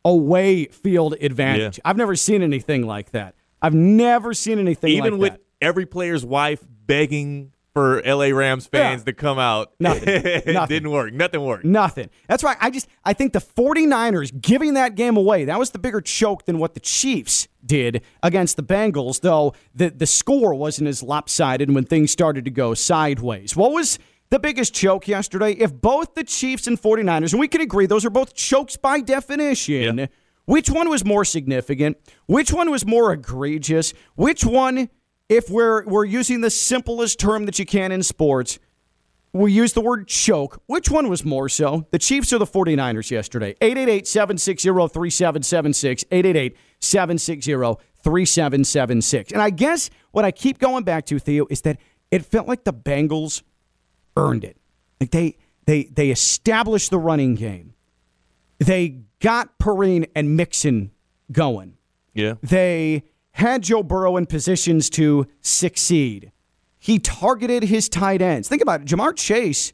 [0.04, 1.78] away field advantage.
[1.78, 1.82] Yeah.
[1.90, 3.34] I've never seen anything like that.
[3.62, 5.40] I've never seen anything Even like with that.
[5.60, 9.04] every player's wife begging for LA Rams fans Yeah.
[9.04, 10.08] to come out, Nothing.
[10.08, 10.68] it Nothing.
[10.74, 11.12] didn't work.
[11.12, 11.64] Nothing worked.
[11.64, 12.10] Nothing.
[12.28, 12.56] That's right.
[12.60, 16.46] I just I think the 49ers giving that game away, that was the bigger choke
[16.46, 21.72] than what the Chiefs did against the Bengals, though the the score wasn't as lopsided
[21.72, 23.54] when things started to go sideways.
[23.54, 25.52] What was the biggest choke yesterday?
[25.52, 29.00] If both the Chiefs and 49ers, and we can agree those are both chokes by
[29.00, 30.08] definition.
[30.44, 31.96] Which one was more significant?
[32.26, 33.92] Which one was more egregious?
[34.14, 34.90] Which one,
[35.28, 38.58] if we're we're using the simplest term that you can in sports,
[39.32, 40.60] we use the word choke.
[40.66, 41.86] Which one was more so?
[41.92, 43.54] The Chiefs or the 49ers yesterday?
[43.60, 46.04] 888 760 3776.
[46.10, 47.52] 888 760
[48.02, 49.32] 3776.
[49.32, 51.78] And I guess what I keep going back to, Theo, is that
[52.10, 53.42] it felt like the Bengals
[54.16, 54.56] earned it.
[55.00, 57.74] Like they they they established the running game.
[58.60, 60.92] They got Perine and Mixon
[61.32, 61.76] going.
[62.14, 62.34] Yeah.
[62.42, 66.30] They had Joe Burrow in positions to succeed.
[66.78, 68.48] He targeted his tight ends.
[68.48, 68.86] Think about it.
[68.86, 69.72] Ja'Marr Chase,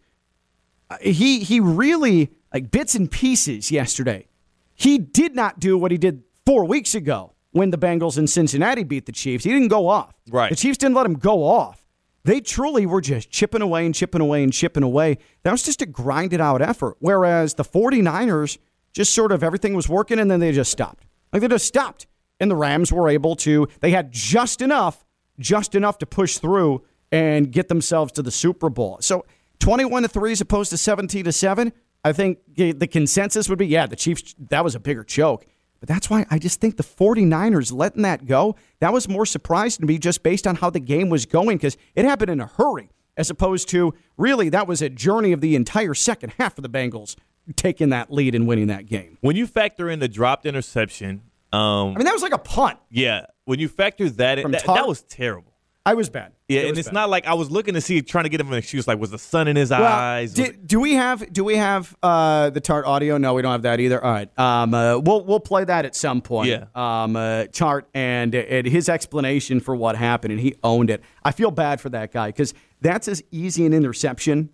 [0.90, 4.26] uh, he he really like bits and pieces yesterday.
[4.74, 8.84] He did not do what he did four weeks ago when the Bengals in Cincinnati
[8.84, 9.44] beat the Chiefs.
[9.44, 10.14] He didn't go off.
[10.30, 10.50] Right.
[10.50, 11.86] The Chiefs didn't let him go off.
[12.24, 15.18] They truly were just chipping away and chipping away and chipping away.
[15.44, 16.96] That was just a grinded out effort.
[16.98, 18.58] Whereas the 49ers
[18.96, 21.04] just sort of everything was working and then they just stopped.
[21.30, 22.06] Like they just stopped.
[22.40, 25.04] And the Rams were able to, they had just enough,
[25.38, 26.82] just enough to push through
[27.12, 28.96] and get themselves to the Super Bowl.
[29.00, 29.26] So
[29.60, 31.72] 21 to 3 as opposed to 17 to 7.
[32.04, 35.46] I think the consensus would be yeah, the Chiefs, that was a bigger choke.
[35.78, 39.82] But that's why I just think the 49ers letting that go, that was more surprising
[39.82, 42.46] to me just based on how the game was going because it happened in a
[42.46, 46.62] hurry as opposed to really that was a journey of the entire second half of
[46.62, 47.16] the Bengals
[47.54, 49.18] taking that lead and winning that game.
[49.20, 51.60] When you factor in the dropped interception, um,
[51.94, 52.78] I mean, that was like a punt.
[52.90, 55.52] yeah, when you factor that in, that, that was terrible.
[55.84, 56.32] I was bad.
[56.48, 56.94] Yeah, It and it's bad.
[56.94, 58.88] not like I was looking to see, trying to get him an excuse.
[58.88, 60.34] Like, was the sun in his Well, eyes?
[60.34, 63.18] Di- do we have do we have uh, the Tartt audio?
[63.18, 64.02] No, we don't have that either.
[64.02, 66.50] All right, um, uh, we'll we'll play that at some point.
[66.50, 66.64] Yeah.
[66.74, 71.04] Um, uh, Tartt and, and his explanation for what happened, and he owned it.
[71.24, 74.50] I feel bad for that guy because that's as easy an interception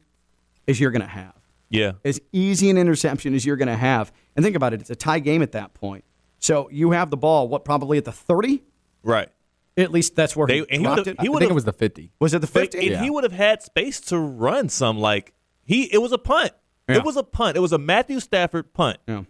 [0.69, 1.33] as you're going to have.
[1.73, 4.13] Yeah, As easy an interception as you're going to have.
[4.37, 6.05] And think about it; it's a tie game at that point.
[6.39, 7.49] So you have the ball.
[7.49, 8.63] What probably at the thirty?
[9.03, 9.29] right.
[9.75, 11.19] At least that's where They- he and he dropped it.
[11.21, 12.11] he I would think have- it was the 50.
[12.21, 12.93] was it the But fifty?
[12.93, 14.99] and he would have had space to run some.
[14.99, 15.33] Like
[15.65, 16.53] he, it was a punt.
[16.89, 16.97] Yeah.
[16.97, 17.57] It was a punt.
[17.57, 18.99] It was a Matthew Stafford punt.
[19.09, 19.23] Yeah.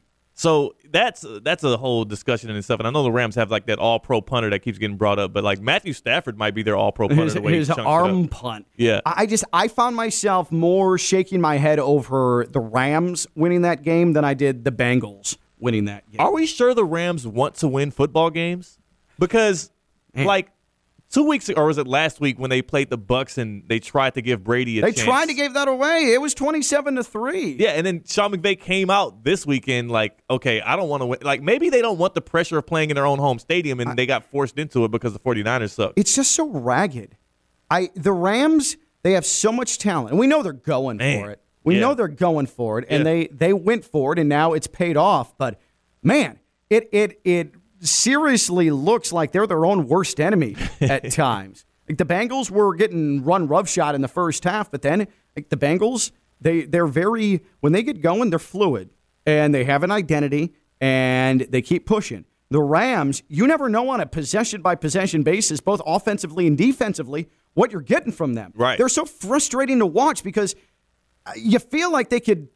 [0.42, 2.81] So that's that's a whole discussion and stuff.
[2.81, 5.20] And I know the Rams have like that All Pro punter that keeps getting brought
[5.20, 7.22] up, but like Matthew Stafford might be their All Pro punter.
[7.22, 8.66] his, the way his arm punt.
[8.76, 9.02] Yeah.
[9.07, 13.85] I I just I found myself more shaking my head over the Rams winning that
[13.85, 16.20] game than I did the Bengals winning that game.
[16.20, 18.81] Are we sure the Rams want to win football games?
[19.20, 19.70] Because
[20.12, 20.26] Man.
[20.26, 20.48] like
[21.12, 23.79] two weeks ago, or was it last week when they played the Bucs and they
[23.79, 25.05] tried to give Brady a they chance?
[25.05, 26.12] tried to give that away.
[26.12, 27.57] It was twenty seven to three.
[27.59, 31.07] Yeah, and then Sean McVay came out this weekend like, okay, I don't want to
[31.07, 31.18] win.
[31.22, 33.96] Like maybe they don't want the pressure of playing in their own home stadium, and
[33.96, 35.92] they got forced into it because the 49ers suck.
[35.96, 37.16] It's just so ragged.
[37.70, 41.22] I the Rams they have so much talent, and we know they're going Man.
[41.25, 41.40] for it.
[41.64, 41.81] We Yeah.
[41.83, 43.05] know they're going for it, and Yeah.
[43.05, 45.37] they they went for it, and now it's paid off.
[45.38, 45.61] But
[46.03, 46.38] man,
[46.70, 51.64] it it it seriously looks like they're their own worst enemy at times.
[51.88, 55.57] Like the Bengals were getting run roughshod in the first half, but then like the
[55.57, 58.90] Bengals, they they're very when they get going, they're fluid
[59.27, 62.25] and they have an identity and they keep pushing.
[62.51, 67.29] The Rams, you never know on a possession by possession basis, both offensively and defensively,
[67.55, 68.53] what you're getting from them.
[68.55, 68.77] Right.
[68.77, 70.55] They're so frustrating to watch because
[71.25, 72.49] uh, you feel like they could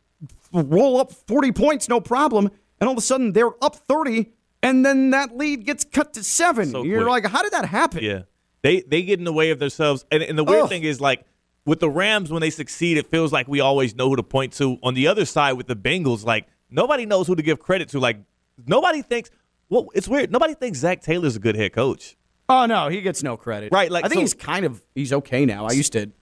[0.53, 4.85] roll up 40 points, no problem, and all of a sudden they're up 30, and
[4.85, 6.71] then that lead gets cut to seven.
[6.71, 7.25] So You're quick.
[7.25, 8.03] like, how did that happen?
[8.05, 8.23] Yeah,
[8.62, 10.69] they they get in the way of themselves, and, and the weird Ugh.
[10.69, 11.25] thing is like
[11.64, 14.53] with the Rams when they succeed, it feels like we always know who to point
[14.55, 14.79] to.
[14.83, 17.99] On the other side with the Bengals, like nobody knows who to give credit to.
[18.01, 18.19] Like
[18.66, 19.31] nobody thinks.
[19.69, 20.31] Well, it's weird.
[20.31, 22.16] Nobody thinks Zac Taylor's a good head coach.
[22.49, 23.73] Oh no, he gets no credit.
[23.73, 25.66] Right, like, I think so- he's kind of he's okay now.
[25.66, 26.12] I used to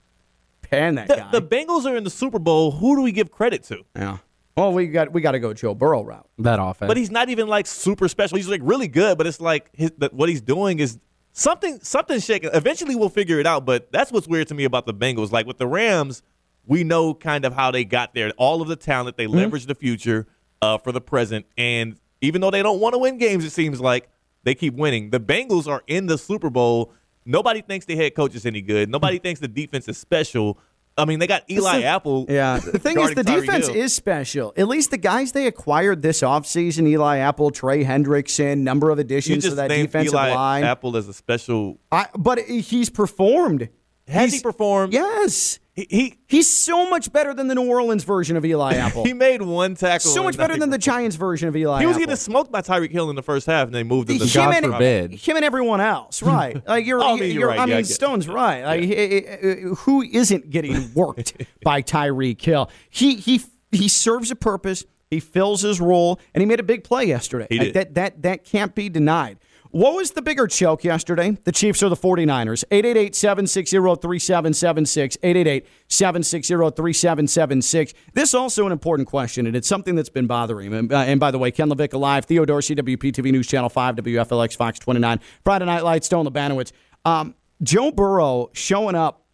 [0.63, 1.29] pan that The, guy.
[1.31, 2.71] the Bengals are in the Super Bowl.
[2.71, 3.83] Who do we give credit to?
[3.95, 4.17] yeah.
[4.57, 6.27] Well, we got we got to go Joe Burrow route.
[6.39, 6.87] That offense.
[6.87, 8.37] But he's not even like super special.
[8.37, 10.97] He's like really good, but it's like his, that what he's doing is
[11.33, 12.49] something something shaking.
[12.53, 13.65] Eventually, we'll figure it out.
[13.65, 15.31] But that's what's weird to me about the Bengals.
[15.31, 16.23] Like with the Rams,
[16.65, 18.31] we know kind of how they got there.
[18.37, 20.25] All of the talent they leverage the future
[20.61, 23.81] uh, for the present, and even though they don't want to win games, it seems
[23.81, 24.07] like
[24.43, 25.09] they keep winning.
[25.09, 26.93] The Bengals are in the Super Bowl.
[27.25, 28.89] Nobody thinks the head coach is any good.
[28.89, 30.59] Nobody thinks the defense is special.
[30.97, 32.25] I mean, they got Eli Apple.
[32.29, 32.57] Yeah.
[32.59, 33.75] The thing is, the Tyreek defense Hill.
[33.75, 34.53] is special.
[34.55, 39.01] At least the guys they acquired this offseason, Eli Apple, Trey Hendrickson, number of You
[39.01, 40.63] additions to that named defensive Eli line.
[40.63, 41.79] Apple as a special.
[41.91, 43.67] I, but he's performed.
[44.07, 44.93] Has He's- he performed?
[44.93, 45.59] Yes.
[45.75, 49.03] He, he He's so much better than the New Orleans version of Eli Apple.
[49.03, 50.09] He made one tackle.
[50.11, 51.99] so much better than the Giants version of Eli He was Apple.
[52.07, 54.31] getting smoked by Tyreek Hill in the first half, and they moved him to him
[54.33, 55.11] God and, forbid.
[55.13, 56.65] him and everyone else, right?
[56.65, 57.59] Like you're, Oh, I mean, you're you're- right.
[57.59, 58.63] I mean, get- Stone's right.
[58.63, 61.33] Like, eh, eh, eh, who isn't getting worked
[61.63, 62.69] by Tyreek Hill?
[62.89, 64.85] He he he serves a purpose.
[65.11, 67.47] He fills his role, and he made a big play yesterday.
[67.51, 69.37] Like, that that that can't be denied.
[69.75, 71.37] What was the bigger choke yesterday?
[71.43, 72.63] The Chiefs or the 49ers?
[72.71, 75.65] 888-760-3776.
[75.89, 77.93] 888-760-3776.
[78.13, 80.77] This is also an important question, and it's something that's been bothering me.
[80.77, 83.97] And, uh, and by the way, Ken LaVicka Live, Theo Dorsey, WPTV News Channel 5,
[83.97, 86.71] WFLX Fox 29, Friday Night Lights, Stone Labanowitz.
[87.03, 89.25] Um, Joe Burrow showing up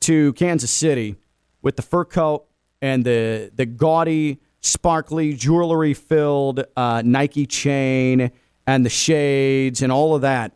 [0.00, 1.16] to Kansas City
[1.62, 2.46] with the fur coat
[2.82, 8.32] and the the gaudy, sparkly, jewelry filled uh, Nike chain
[8.66, 10.52] and the shades and all of that,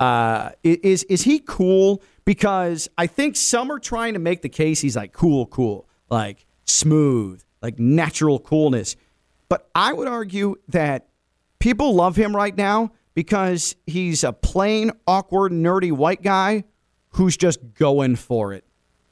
[0.00, 2.02] uh, is is he cool?
[2.24, 6.46] Because I think some are trying to make the case he's like cool, cool, like
[6.64, 8.96] smooth, like natural coolness.
[9.48, 11.08] But I would argue that
[11.58, 16.64] people love him right now because he's a plain, awkward, nerdy white guy
[17.10, 18.64] who's just going for it.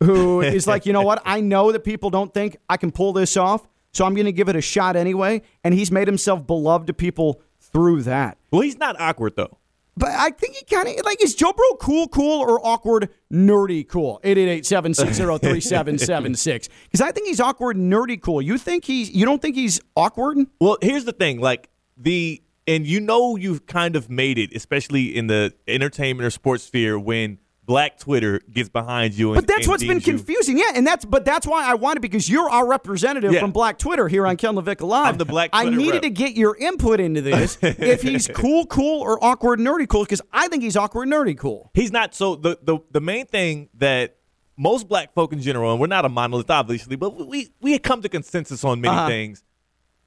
[0.02, 1.22] Who is like, you know what?
[1.24, 4.32] I know that people don't think I can pull this off, so I'm going to
[4.32, 5.42] give it a shot anyway.
[5.62, 8.38] And he's made himself beloved to people through that.
[8.50, 9.58] Well, he's not awkward though.
[9.96, 13.86] But I think he kind of like is Joe Burrow cool, cool or awkward, nerdy
[13.86, 14.20] cool?
[14.24, 16.68] 888-760-3776.
[16.84, 18.40] Because I think he's awkward, nerdy cool.
[18.40, 19.10] You think he's?
[19.10, 20.38] You don't think he's awkward?
[20.60, 25.14] Well, here's the thing, like the and you know you've kind of made it, especially
[25.14, 27.38] in the entertainment or sports sphere when
[27.70, 29.32] Black Twitter gets behind you.
[29.32, 30.58] And, But that's what's been deems you- confusing.
[30.58, 33.38] Yeah, and that's but that's why I wanted because you're our representative Yeah.
[33.38, 35.06] from Black Twitter here on Ken LaVicka Live.
[35.12, 36.02] I'm the Black Twitter I needed rep.
[36.02, 37.56] to get your input into this.
[37.62, 41.70] if he's cool, cool, or awkward, nerdy cool, because I think he's awkward, nerdy cool.
[41.72, 42.12] He's not.
[42.12, 44.16] So the, the the main thing that
[44.56, 47.84] most black folk in general, and we're not a monolith, obviously, but we we had
[47.84, 49.06] come to consensus on many Uh-huh.
[49.06, 49.44] things.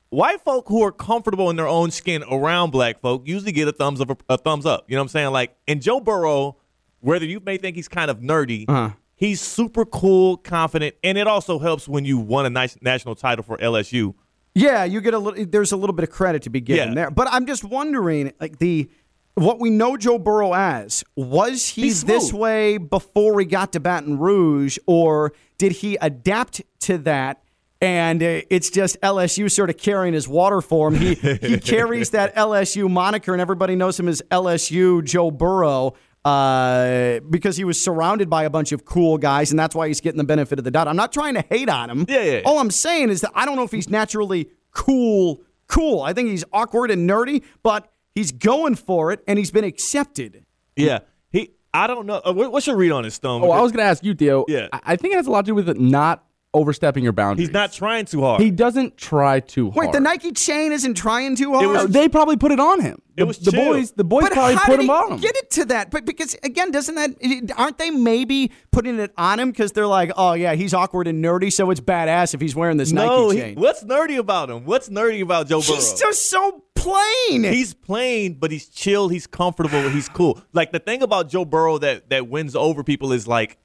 [0.09, 3.71] White folk who are comfortable in their own skin around black folk usually get a
[3.71, 4.21] thumbs up.
[4.27, 4.83] A thumbs up.
[4.89, 5.31] You know what I'm saying?
[5.31, 6.57] Like, and Joe Burrow,
[7.03, 8.95] whether you may think he's kind of nerdy, Uh-huh.
[9.15, 13.43] he's super cool, confident, and it also helps when you won a nice national title
[13.43, 14.15] for LSU.
[14.55, 15.45] Yeah, you get a little.
[15.45, 16.93] There's a little bit of credit to be given Yeah.
[16.95, 18.89] there, but I'm just wondering, like the
[19.35, 24.19] what we know Joe Burrow as was he this way before he got to Baton
[24.19, 27.39] Rouge, or did he adapt to that?
[27.81, 30.95] And it's just LSU sort of carrying his water for him.
[31.01, 37.19] He he carries that LSU moniker, and everybody knows him as LSU Joe Burrow uh,
[37.29, 40.17] because he was surrounded by a bunch of cool guys, and that's why he's getting
[40.17, 40.87] the benefit of the doubt.
[40.87, 42.05] I'm not trying to hate on him.
[42.07, 42.41] Yeah, yeah, yeah.
[42.45, 45.41] All I'm saying is that I don't know if he's naturally cool.
[45.67, 46.01] Cool.
[46.01, 50.45] I think he's awkward and nerdy, but he's going for it, and he's been accepted.
[50.75, 51.51] Yeah, he.
[51.73, 52.21] I don't know.
[52.23, 53.43] Uh, what's your read on his thumb?
[53.43, 54.45] Oh, I was going to ask you, Theo.
[54.47, 54.67] Yeah.
[54.71, 56.23] I I think it has a lot to do with it not
[56.53, 57.47] overstepping your boundaries.
[57.49, 58.41] He's not trying too hard.
[58.41, 59.87] He doesn't try too hard.
[59.87, 61.63] Wait, the Nike chain isn't trying too hard.
[61.65, 63.01] No, they probably put it on him.
[63.15, 63.65] It The- was the chill.
[63.73, 63.91] boys.
[63.91, 65.19] The boys but probably how put did him he on him.
[65.19, 69.39] Get it to that, but because again, doesn't that aren't they maybe putting it on
[69.39, 72.55] him because they're like, oh yeah, he's awkward and nerdy, so it's badass if he's
[72.55, 73.55] wearing this no, Nike he- chain.
[73.59, 74.65] what's nerdy about him?
[74.65, 75.75] What's nerdy about Joe Burrow?
[75.75, 77.43] he's just so plain.
[77.43, 79.09] He's plain, but he's chill.
[79.09, 79.89] He's comfortable.
[79.89, 80.41] He's cool.
[80.53, 83.57] Like the thing about Joe Burrow that that wins over people is like, a s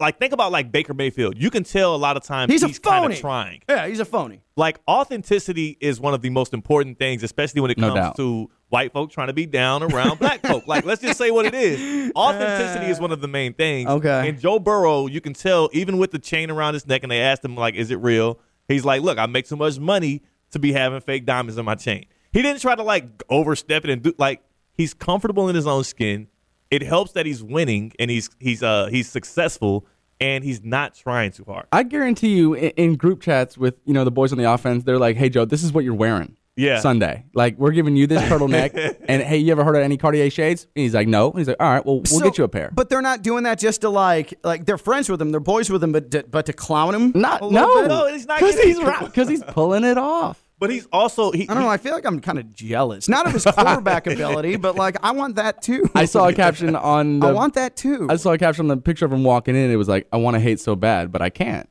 [0.00, 1.40] like think about like Baker Mayfield.
[1.40, 3.14] You can tell a lot of times he's, he's, a kind phony.
[3.14, 3.62] of trying.
[3.68, 4.42] Yeah, he's a phony.
[4.56, 8.16] Like authenticity is one of the most important things, especially when it comes doubt.
[8.16, 10.66] to white folk trying to be down around black folk.
[10.66, 12.12] Like let's just say what it is.
[12.16, 13.88] Authenticity is uh, one of the main things.
[13.88, 14.28] Okay.
[14.28, 17.20] And Joe Burrow, you can tell even with the chain around his neck, and they
[17.20, 20.58] asked him like, "Is it real?" He's like, "Look, I make so much money to
[20.58, 24.02] be having fake diamonds in my chain." He didn't try to like overstep it and
[24.02, 26.28] do like he's comfortable in his own skin.
[26.70, 29.86] It helps that he's winning and he's he's uh he's successful
[30.20, 31.66] and he's not trying too hard.
[31.72, 34.84] I guarantee you, in, in group chats with you know the boys on the offense,
[34.84, 36.80] they're like, "Hey Joe, this is what you're wearing." Yeah.
[36.80, 40.28] Sunday, like we're giving you this turtleneck, and hey, you ever heard of any Cartier
[40.28, 40.66] shades?
[40.76, 41.30] And he's like, no.
[41.30, 42.70] He's like, all right, well, we'll So- get you a pair.
[42.74, 45.70] But they're not doing that just to like like they're friends with him, they're boys
[45.70, 47.12] with him, but to, but to clown him.
[47.14, 47.88] not a no, bit?
[47.88, 50.42] No, he's not because he's because he's pulling it off.
[50.60, 51.68] But he's also he, I don't know.
[51.70, 55.10] I feel like I'm kind of jealous, not of his quarterback ability, but like I
[55.12, 55.90] want that too.
[55.94, 57.18] I saw a caption on.
[57.20, 58.06] The, I want that too.
[58.10, 59.70] I saw a caption on the picture of him walking in.
[59.70, 61.66] It was like, I want to hate so bad, but I can't.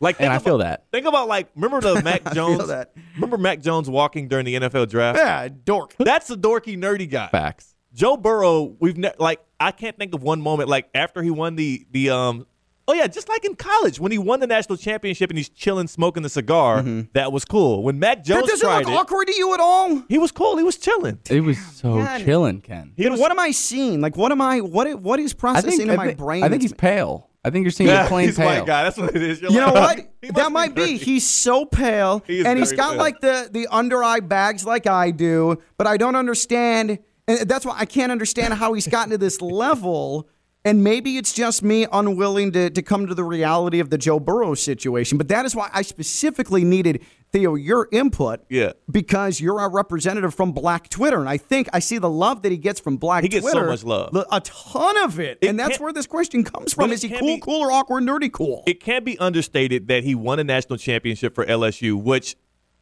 [0.00, 0.84] Like, And think I feel that.
[0.92, 2.68] Think about like, remember the Mac Jones?
[2.68, 2.92] that.
[3.16, 5.18] Remember Mac Jones walking during the NFL draft?
[5.18, 5.96] yeah, dork.
[5.98, 7.26] That's a dorky, nerdy guy.
[7.26, 7.74] Facts.
[7.92, 11.56] Joe Burrow, we've ne- like, I can't think of one moment like after he won
[11.56, 12.46] the the um.
[12.90, 15.86] Oh yeah, just like in college when he won the national championship and he's chilling,
[15.88, 16.78] smoking the cigar.
[16.80, 17.02] Mm-hmm.
[17.12, 17.82] That was cool.
[17.82, 20.02] When Mac That Jones doesn't tried look it, awkward to you at all.
[20.08, 20.56] he was cool.
[20.56, 21.18] He was chilling.
[21.28, 22.22] It was so God.
[22.24, 22.94] chilling, Ken.
[22.96, 24.00] He was, what am I seeing?
[24.00, 24.60] Like, what am I?
[24.62, 26.42] What what is processing think in my think, brain?
[26.42, 27.26] I think he's that's- pale.
[27.44, 28.46] I think you're seeing yeah, a plain he's pale.
[28.46, 28.82] white guy.
[28.84, 29.40] That's what it is.
[29.40, 29.96] You're You know what?
[30.22, 30.80] he must That might be.
[30.82, 30.96] dirty.
[30.96, 32.98] He's so pale, He and he's got pale.
[32.98, 35.56] like the the under eye bags like I do.
[35.76, 39.40] But I don't understand, and that's why I can't understand how he's gotten to this
[39.42, 40.28] level.
[40.64, 44.18] And maybe it's just me unwilling to, to come to the reality of the Joe
[44.18, 45.16] Burrow situation.
[45.16, 48.40] But that is why I specifically needed, Theo, your input.
[48.50, 48.72] Yeah.
[48.90, 51.20] Because you're a representative from Black Twitter.
[51.20, 53.36] And I think I see the love that he gets from Black Twitter.
[53.36, 54.14] He gets so much love.
[54.30, 55.38] A ton of it.
[55.40, 56.92] It and that's where this question comes from.
[56.92, 58.64] Is he cool, be- cool, or awkward, nerdy cool?
[58.66, 62.36] it can't be understated that he won a national championship for LSU, which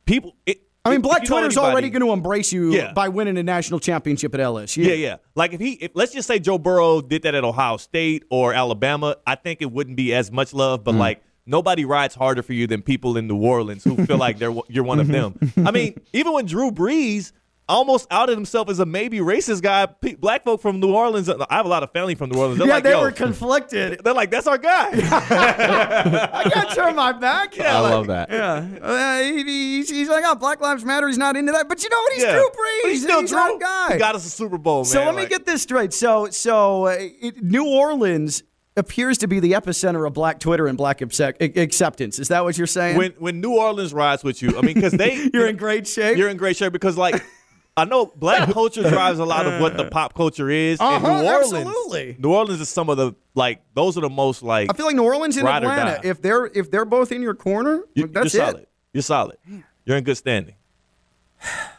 [0.07, 0.35] people.
[0.47, 2.93] It, I mean, Black you know Twitter's anybody- already going to embrace you Yeah.
[2.93, 4.85] by winning a national championship at LSU.
[4.85, 5.17] Yeah, yeah.
[5.35, 8.55] Like if he, if, let's just say Joe Burrow did that at Ohio State or
[8.55, 10.81] Alabama, I think it wouldn't be as much love.
[10.81, 10.85] Mm.
[10.85, 14.39] But like nobody rides harder for you than people in New Orleans who feel like
[14.39, 15.39] they're you're one of them.
[15.65, 17.33] I mean, even when Drew Brees
[17.69, 21.29] almost outed himself as a maybe racist guy, pe- black folk from New Orleans.
[21.29, 22.59] I have a lot of family from New Orleans.
[22.59, 24.01] They're Yeah, like, they were conflicted.
[24.05, 24.91] they're like, that's our guy.
[24.93, 27.59] I can't turn my back.
[27.61, 28.31] I love that.
[28.31, 31.07] Yeah, uh, he- he's, he's like, oh, Black Lives Matter.
[31.09, 32.13] He's not into that, but you know what?
[32.13, 32.33] He's Yeah.
[32.33, 32.91] Drew But Brees.
[32.91, 33.39] he's still he's Drew.
[33.41, 33.93] our guy.
[33.95, 34.85] He got us a Super Bowl, man.
[34.85, 35.93] So let me get this straight.
[35.93, 38.43] So, so uh, it, New Orleans
[38.77, 42.19] appears to be the epicenter of Black Twitter and Black accept- acceptance.
[42.19, 42.97] Is that what you're saying?
[42.99, 44.57] when when New Orleans rides with you.
[44.57, 46.17] I mean, because they you're in great shape.
[46.19, 47.23] You're in great shape because, like,
[47.77, 50.81] I know black culture drives a lot of what the pop culture is.
[50.81, 52.17] and Uh-huh, New Orleans, absolutely.
[52.19, 54.71] New Orleans is some of the like those are the most like.
[54.73, 56.01] I feel like New Orleans and Ride or Atlanta.
[56.03, 58.47] If they're if they're both in your corner, you, that's you're it.
[58.51, 58.67] solid.
[58.95, 59.37] You're solid.
[59.85, 60.55] You're in good standing.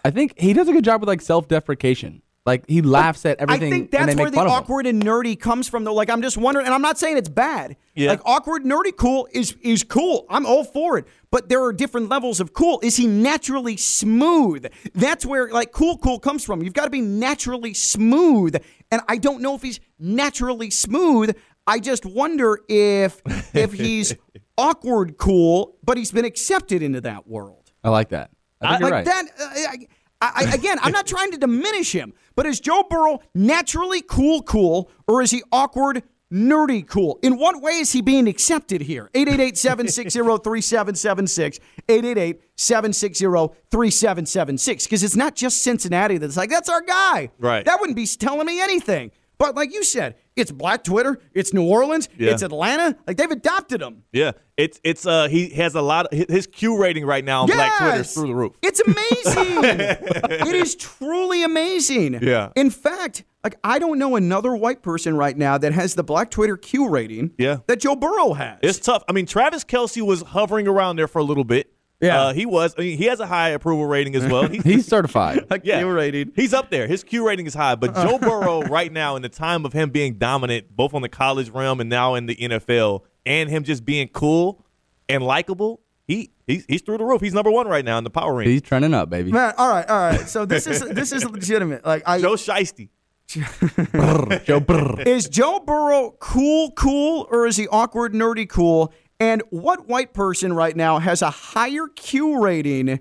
[0.05, 2.21] I think he does a good job with like self-deprecation.
[2.47, 3.49] Like he laughs at everything.
[3.49, 3.89] I everything.
[3.89, 4.57] think and that's they where the fun of him.
[4.57, 5.93] awkward and nerdy comes from, though.
[5.93, 7.75] Like I'm just wondering, and I'm not saying it's bad.
[7.93, 8.09] Yeah.
[8.11, 10.25] Like awkward, nerdy, cool is is cool.
[10.29, 11.07] I'm all for it.
[11.29, 12.79] But there are different levels of cool.
[12.81, 14.65] Is he naturally smooth?
[14.95, 16.63] That's where like cool, cool comes from.
[16.63, 18.55] You've got to be naturally smooth,
[18.91, 21.35] and I don't know if he's naturally smooth.
[21.67, 23.21] I just wonder if
[23.53, 24.15] if he's
[24.57, 27.73] awkward, cool, but he's been accepted into that world.
[27.83, 28.31] I like that.
[28.61, 29.05] I think you're like right.
[29.05, 29.25] that.
[29.37, 29.87] Uh, I,
[30.21, 34.91] I, again, I'm not trying to diminish him, but is Joe Burrow naturally cool, cool,
[35.07, 37.19] or is he awkward, nerdy, cool?
[37.21, 39.11] In what way is he being accepted here?
[39.13, 47.29] 888-760-3776, 888-760-3776, because it's not just Cincinnati that's like that's our guy.
[47.39, 47.63] Right.
[47.65, 49.11] That wouldn't be telling me anything.
[49.39, 52.31] But like you said, it's Black Twitter, it's New Orleans, Yeah.
[52.31, 52.95] it's Atlanta.
[53.05, 54.03] Like they've adopted him.
[54.11, 57.47] Yeah, it's it's uh he has a lot of his Q rating right now on
[57.47, 58.53] Black Twitter is through the roof.
[58.63, 59.63] It's amazing.
[59.63, 62.19] it is truly amazing.
[62.21, 62.49] Yeah.
[62.55, 66.31] In fact, like I don't know another white person right now that has the Black
[66.31, 67.31] Twitter Q rating.
[67.37, 67.57] Yeah.
[67.67, 68.59] That Joe Burrow has.
[68.63, 69.03] It's tough.
[69.07, 71.71] I mean, Travis Kelce was hovering around there for a little bit.
[71.99, 72.21] Yeah.
[72.21, 72.75] uh, he was.
[72.77, 74.47] I mean, he has a high approval rating as well.
[74.49, 75.45] He's, He's certified.
[75.63, 76.31] yeah, Q rating.
[76.35, 76.87] He's up there.
[76.87, 77.75] His Q rating is high.
[77.75, 81.09] But Joe Burrow, right now, in the time of him being dominant, both on the
[81.09, 84.63] college realm and now in the NFL, and him just being cool
[85.09, 87.19] and likable, he he's, he's through the roof.
[87.21, 88.49] He's number one right now in the power range.
[88.49, 89.31] He's trending up, baby.
[89.31, 90.27] Man, all right, all right.
[90.27, 91.85] So this is this is legitimate.
[91.85, 92.89] Like I Joe Shiesty.
[93.27, 94.99] Joe Burrow.
[94.99, 98.93] is Joe Burrow cool, cool, or is he awkward, nerdy, cool?
[99.19, 102.99] And what white person right now has a higher Q rating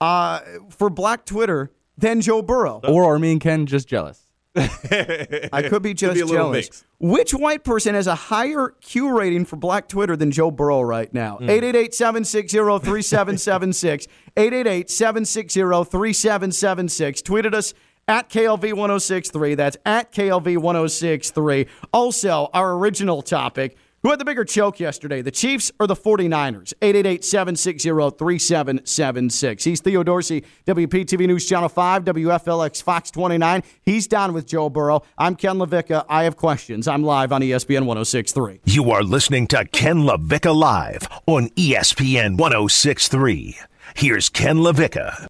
[0.00, 0.40] uh,
[0.70, 2.80] for Black Twitter than Joe Burrow?
[2.88, 4.22] Or are me and Ken just jealous?
[4.58, 6.66] I could be just be jealous.
[6.66, 6.84] mix.
[6.98, 11.12] Which white person has a higher Q rating for Black Twitter than Joe Burrow right
[11.12, 11.36] now?
[11.36, 11.50] Hmm.
[11.50, 14.06] 888 760 3776.
[14.36, 17.22] 888 760 3776.
[17.22, 17.74] Tweeted us
[18.08, 19.54] at KLV 1063.
[19.54, 21.66] That's at KLV 1063.
[21.92, 23.76] Also, our original topic.
[24.02, 26.72] Who had the bigger choke yesterday, the Chiefs or the 49ers?
[26.80, 29.64] 888 760 3776.
[29.64, 33.64] He's Theo Dorsey, WPTV News Channel 5, WFLX Fox 29.
[33.82, 35.02] He's down with Joe Burrow.
[35.18, 36.04] I'm Ken LaVicka.
[36.08, 36.86] I have questions.
[36.86, 38.60] I'm live on ESPN 1063.
[38.66, 43.58] You are listening to Ken LaVicka Live on ESPN 1063.
[43.96, 45.26] Here's Ken LaVicka.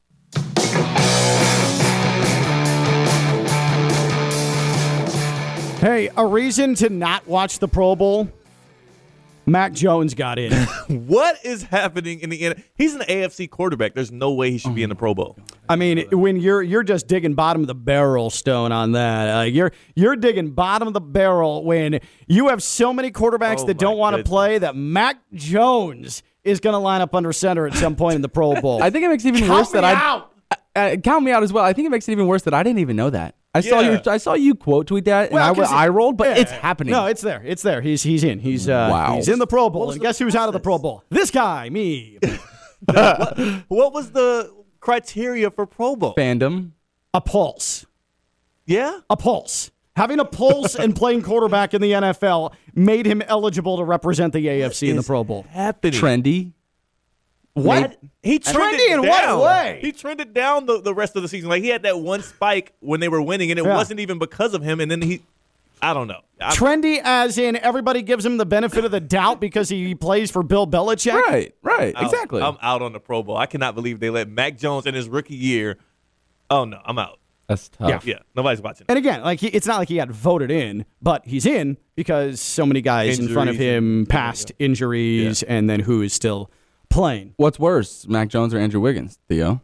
[5.81, 8.29] Hey, a reason to not watch the Pro Bowl?
[9.51, 10.53] Mac Jones got in.
[10.89, 13.95] What is happening in the N- He's an AFC quarterback.
[13.95, 15.37] There's no way he should be in the Pro Bowl.
[15.69, 19.39] I mean, when you're you're just digging bottom of the barrel stone on that.
[19.39, 23.67] Uh, you're you're digging bottom of the barrel when you have so many quarterbacks Oh,
[23.67, 27.67] that don't want to play that Mac Jones is going to line up under center
[27.67, 28.83] at some point in the Pro Bowl.
[28.83, 30.33] I think it makes it even Count worse that I out.
[30.75, 31.65] Uh, count me out as well.
[31.65, 33.35] I think it makes it even worse that I didn't even know that.
[33.55, 33.91] I saw Yeah.
[33.93, 36.29] your I saw you quote tweet that, and Well, I, 'cause I it- rolled, but
[36.29, 36.43] yeah.
[36.43, 36.93] it's happening.
[36.93, 37.43] No, it's there.
[37.45, 37.81] It's there.
[37.81, 38.39] He's he's in.
[38.41, 39.17] He's uh, Wow.
[39.17, 39.87] he's in the Pro Bowl.
[39.87, 41.03] was And the guess who's out of the Pro Bowl?
[41.11, 42.19] This guy, me.
[42.87, 46.15] What was the criteria for Pro Bowl?
[46.17, 46.73] fandom.
[47.15, 47.87] a pulse.
[48.67, 49.01] Yeah.
[49.11, 49.71] a pulse.
[49.97, 54.47] Having a pulse and playing quarterback in the NFL made him eligible to represent the
[54.47, 55.45] AFC in the Pro Bowl.
[55.51, 55.99] Happening.
[56.01, 56.53] trendy.
[57.65, 57.99] What?
[58.23, 59.41] He trended Trendy in what down.
[59.41, 59.79] way?
[59.81, 61.49] He trended down the, the rest of the season.
[61.49, 63.75] Like he had that one spike when they were winning, and it Yeah.
[63.75, 64.81] wasn't even because of him.
[64.81, 65.23] And then he,
[65.81, 66.21] I don't know.
[66.41, 70.31] I- Trendy, as in everybody gives him the benefit of the doubt because he plays
[70.31, 71.15] for Bill Belichick.
[71.15, 72.03] Right, right, out.
[72.05, 72.43] exactly.
[72.43, 73.37] I'm out on the Pro Bowl.
[73.37, 75.77] I cannot believe they let Mac Jones in his rookie year.
[76.51, 77.19] Oh no, I'm out.
[77.47, 77.89] That's tough.
[78.07, 78.19] Yeah, yeah.
[78.37, 78.85] nobody's watching.
[78.91, 82.41] And again, like he, it's not like he got voted in, but he's in because
[82.43, 86.51] so many guys in front of him and- passed injuries, and then who is still
[86.91, 87.35] playing.
[87.37, 89.19] What's worse, Mac Jones or Andrew Wiggins?
[89.29, 89.61] Theo.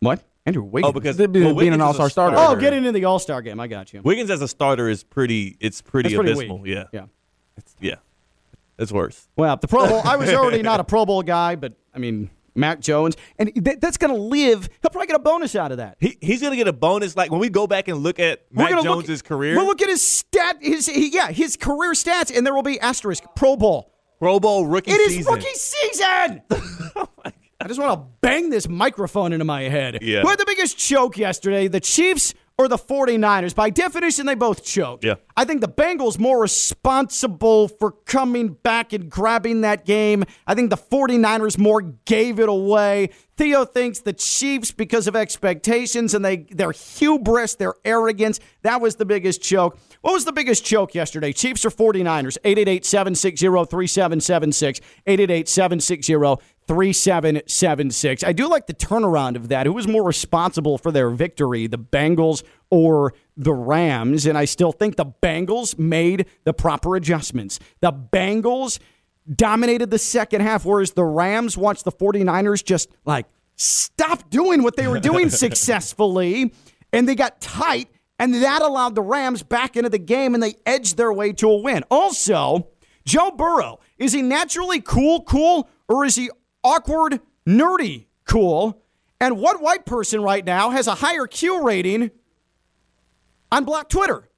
[0.00, 0.22] What?
[0.46, 0.90] Andrew Wiggins.
[0.90, 2.36] Oh, because Being- being well, an Wiggins is a all-star starter.
[2.38, 3.58] Oh, getting into the All Star game.
[3.60, 4.02] I got you.
[4.02, 5.56] Wiggins as a starter is pretty.
[5.60, 6.58] It's pretty, That's pretty abysmal.
[6.58, 6.74] weak.
[6.74, 7.06] Yeah, Yeah.
[7.80, 7.94] yeah.
[8.78, 9.28] It's worse.
[9.36, 10.02] Well, the Pro Bowl.
[10.04, 13.78] I was already not a Pro Bowl guy, but I mean, Mac Jones, and th-
[13.80, 14.68] that's going to live.
[14.82, 15.96] He'll probably get a bonus out of that.
[16.00, 17.16] He, he's gonna get a bonus.
[17.16, 19.66] Like when we go back and look at We're Mac gonna Jones's look, career, We'll
[19.66, 20.58] look at his stat.
[20.60, 23.93] His he, yeah, his career stats, and there will be asterisk Pro Bowl.
[24.18, 25.34] Pro Bowl rookie It is season.
[25.34, 26.42] rookie season.
[26.96, 27.08] Oh
[27.60, 29.98] I just want to bang this microphone into my head.
[30.02, 30.20] Yeah.
[30.22, 33.54] Who had the biggest choke yesterday, the Chiefs or the 49ers?
[33.54, 35.04] By definition, they both choked.
[35.04, 35.14] Yeah.
[35.36, 40.24] I think the Bengals more responsible for coming back and grabbing that game.
[40.46, 43.10] I think the 49ers more gave it away.
[43.36, 48.94] Theo thinks the Chiefs, because of expectations and they their hubris, their arrogance, that was
[48.94, 49.76] the biggest choke.
[50.02, 51.32] What was the biggest choke yesterday?
[51.32, 52.38] Chiefs or 49ers?
[52.44, 54.80] 888-760-3776.
[56.68, 58.26] 888-760-3776.
[58.26, 59.66] I do like the turnaround of that.
[59.66, 64.26] Who was more responsible for their victory, the Bengals or the Rams?
[64.26, 67.58] And I still think the Bengals made the proper adjustments.
[67.80, 68.78] The Bengals
[69.32, 74.76] dominated the second half, whereas the Rams watched the 49ers just like stop doing what
[74.76, 76.52] they were doing successfully,
[76.92, 77.88] and they got tight,
[78.18, 81.48] and that allowed the Rams back into the game, and they edged their way to
[81.48, 81.84] a win.
[81.90, 82.68] Also,
[83.04, 86.30] Joe Burrow, is he naturally cool, cool, or is he
[86.64, 88.82] awkward, nerdy, cool?
[89.20, 92.10] And what white person right now has a higher Q rating
[93.52, 94.28] on Black Twitter?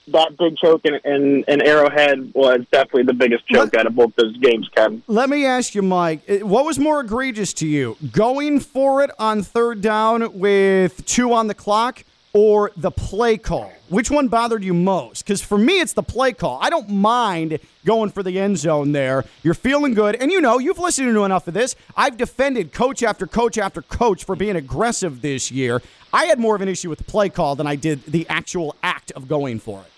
[0.08, 4.14] that big choke in, in, in Arrowhead was definitely the biggest choke out of both
[4.16, 5.04] those games, Kevin.
[5.08, 7.97] Let me ask you, Mike, what was more egregious to you?
[8.12, 13.71] Going for it on third down with two on the clock or the play call?
[13.89, 15.25] Which one bothered you most?
[15.25, 16.59] Because for me, it's the play call.
[16.61, 19.25] I don't mind going for the end zone there.
[19.43, 20.15] You're feeling good.
[20.15, 21.75] And you know, you've listened to enough of this.
[21.95, 25.82] I've defended coach after coach after coach for being aggressive this year.
[26.13, 28.75] I had more of an issue with the play call than I did the actual
[28.84, 29.91] act of going for it.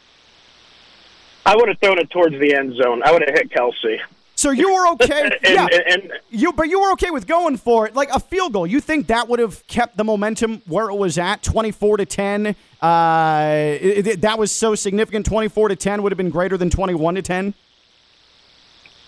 [1.45, 3.01] I would have thrown it towards the end zone.
[3.03, 3.99] I would have hit Kelce.
[4.44, 5.22] So you were okay.
[5.32, 5.68] And, yeah.
[5.72, 8.68] and, and You, but you were okay with going for it, like a field goal.
[8.68, 12.56] You think that would have kept the momentum where it was at, twenty-four to ten?
[12.82, 15.26] Uh, it- it- that was so significant.
[15.26, 17.54] Twenty-four to ten would have been greater than twenty-one to ten.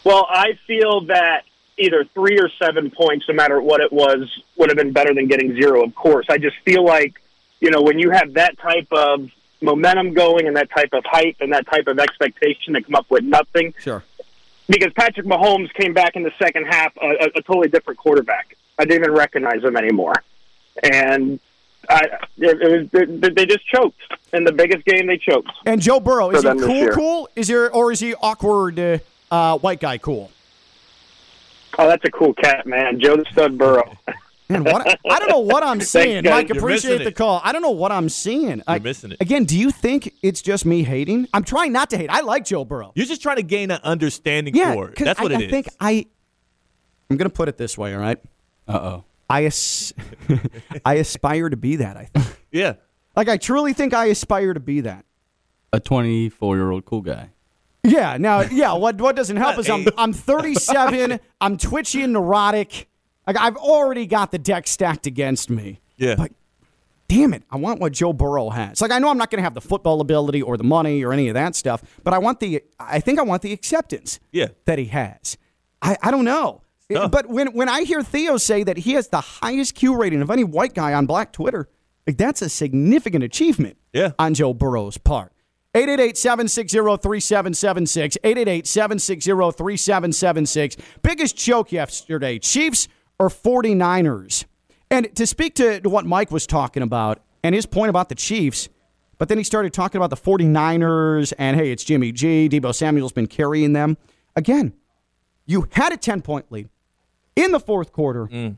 [0.06, 1.44] well, I feel that
[1.78, 5.28] either three or seven points, no matter what it was, would have been better than
[5.28, 6.28] getting zero, of course.
[6.30, 7.16] I just feel like,
[7.60, 9.30] you know, when you have that type of
[9.62, 13.08] momentum going and that type of hype and that type of expectation to come up
[13.10, 14.04] with nothing, Sure.
[14.68, 18.58] Because Patrick Mahomes came back in the second half a, a, a totally different quarterback.
[18.78, 20.16] I didn't even recognize him anymore,
[20.84, 21.40] and
[21.90, 22.02] I,
[22.38, 24.02] it, it was they, they just choked
[24.34, 25.08] in the biggest game.
[25.08, 25.52] They choked.
[25.66, 26.90] And Joe Burrow is he cool?
[26.90, 27.30] Cool?
[27.36, 28.80] Is there or is he awkward?
[28.80, 28.98] Uh,
[29.32, 30.32] uh, white guy cool?
[31.78, 33.00] Oh, that's a cool cat, man.
[33.00, 33.98] Joe the Stud Burrow.
[34.48, 36.24] Man, what I don't know what I'm seeing.
[36.24, 36.32] guys.
[36.32, 37.42] Mike, You're appreciate the call.
[37.44, 38.62] I don't know what I'm seeing.
[38.68, 39.18] You're missing it.
[39.22, 41.28] Again, do you think it's just me hating?
[41.34, 42.10] I'm trying not to hate.
[42.12, 42.92] I like Joe Burrow.
[42.96, 44.96] You're just trying to gain an understanding Yeah, for it.
[44.96, 45.52] 'cause That's what I, it I is.
[45.52, 46.06] think I.
[47.10, 47.94] I'm going to put it this way.
[47.96, 48.20] All right.
[48.68, 49.04] Uh oh.
[49.30, 49.94] I as-
[50.86, 51.98] I aspire to be that.
[51.98, 52.40] I think.
[52.52, 52.74] yeah.
[53.16, 55.06] Like I truly think I aspire to be that.
[55.74, 57.32] A 24 year old cool guy.
[57.84, 58.18] Yeah.
[58.18, 58.74] Now, yeah.
[58.74, 61.20] What what doesn't help is I'm I'm 37.
[61.42, 62.88] I'm twitchy and neurotic.
[63.28, 65.80] Like I've already got the deck stacked against me.
[65.98, 66.16] Yeah.
[66.16, 66.32] But
[67.08, 68.82] damn it, I want what Joe Burrow has.
[68.82, 71.12] Like I know I'm not going to have the football ability or the money or
[71.14, 72.62] any of that stuff, but I want the.
[72.80, 74.20] I think I want the acceptance.
[74.32, 74.48] Yeah.
[74.66, 75.38] That he has.
[75.82, 76.62] I I don't know.
[76.92, 77.12] tough.
[77.12, 80.30] But when when I hear Theo say that he has the highest Q rating of
[80.30, 81.68] any white guy on Black Twitter,
[82.08, 84.12] Like that's a significant achievement Yeah.
[84.20, 85.32] on Joe Burrow's part.
[85.76, 88.18] 888-760-3776.
[88.24, 90.78] 888-760-3776.
[91.02, 92.88] Biggest joke yesterday, Chiefs
[93.20, 94.46] or 49ers?
[94.90, 98.70] And to speak to what Mike was talking about and his point about the Chiefs,
[99.18, 102.50] but then he started talking about the 49ers and hey, it's Jimmy G.
[102.50, 103.98] Deebo Samuel's been carrying them.
[104.36, 104.74] Again,
[105.46, 106.70] you had a 10 point lead
[107.36, 108.56] in the fourth quarter, mm.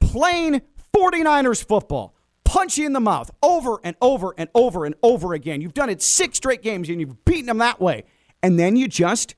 [0.00, 0.62] playing
[0.96, 5.60] 49ers football, punch you in the mouth over and over and over and over again.
[5.60, 8.04] You've done it six straight games and you've beaten them that way.
[8.42, 9.34] And then you just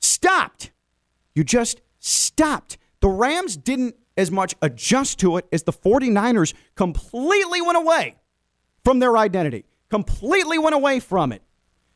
[0.00, 0.72] stopped.
[1.34, 2.76] You just stopped.
[3.00, 8.16] The Rams didn't as much adjust to it as the 49ers completely went away
[8.84, 11.42] from their identity, completely went away from it.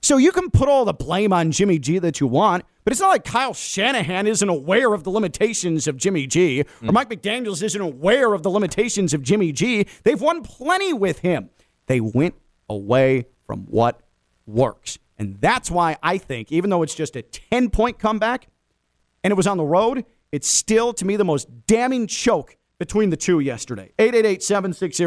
[0.03, 3.01] So you can put all the blame on Jimmy G that you want, but it's
[3.01, 6.93] not like Kyle Shanahan isn't aware of the limitations of Jimmy G or hmm.
[6.93, 9.87] Mike McDaniels isn't aware of the limitations of Jimmy G.
[10.05, 11.51] They've won plenty with him.
[11.87, 12.37] They went
[12.69, 14.01] away from what
[14.47, 14.99] works.
[15.19, 18.47] And that's why I think, even though it's just a 10 point comeback
[19.25, 20.05] and it was on the road,
[20.37, 23.91] it's still, to me, the most damning choke between the two yesterday.
[23.99, 25.05] 888 760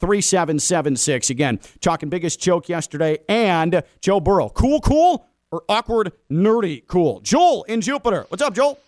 [0.00, 1.30] 3776.
[1.30, 4.48] Again, talking biggest choke yesterday and Joe Burrow.
[4.48, 7.20] Cool, cool, or awkward, nerdy, cool?
[7.20, 8.26] Joel in Jupiter.
[8.28, 8.80] What's up, Joel?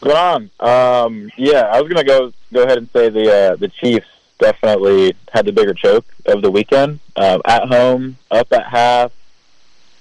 [0.00, 0.50] Going on.
[0.60, 4.06] Um, yeah, I was gonna go go ahead and say the uh, the Chiefs
[4.38, 7.00] definitely had the bigger choke of the weekend.
[7.16, 9.12] Uh, at home, up at half,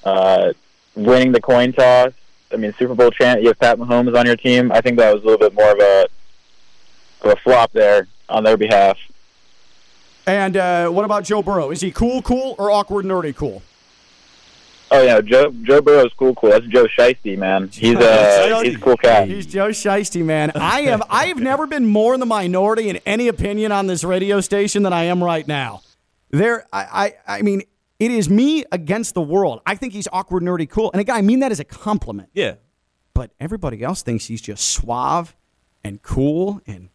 [0.06, 0.54] uh,
[0.96, 2.14] winning the coin toss.
[2.52, 3.42] I mean, Super Bowl champ.
[3.42, 4.72] You have Pat Mahomes on your team.
[4.72, 6.08] I think that was a little bit more of a
[7.22, 8.98] of a flop there on their behalf.
[10.26, 11.72] And uh, what about Joe Burrow?
[11.72, 13.62] Is he cool, cool, or awkward, nerdy, cool?
[14.90, 16.52] Oh yeah, Joe Joe Burrow's cool, cool.
[16.52, 17.70] That's Joe Shiesty, man.
[17.74, 19.28] He's uh, he's a cool cat.
[19.28, 20.52] He's Joe Shiesty, man.
[20.56, 24.06] I have I have never been more in the minority in any opinion on this
[24.06, 25.82] radio station than I am right now.
[26.30, 27.64] There, I, I, I mean,
[28.00, 29.62] it is me against the world.
[29.66, 32.30] I think he's awkward, nerdy, cool, and again, I mean that as a compliment.
[32.34, 32.56] Yeah.
[33.14, 35.36] But everybody else thinks he's just suave
[35.84, 36.90] and cool, and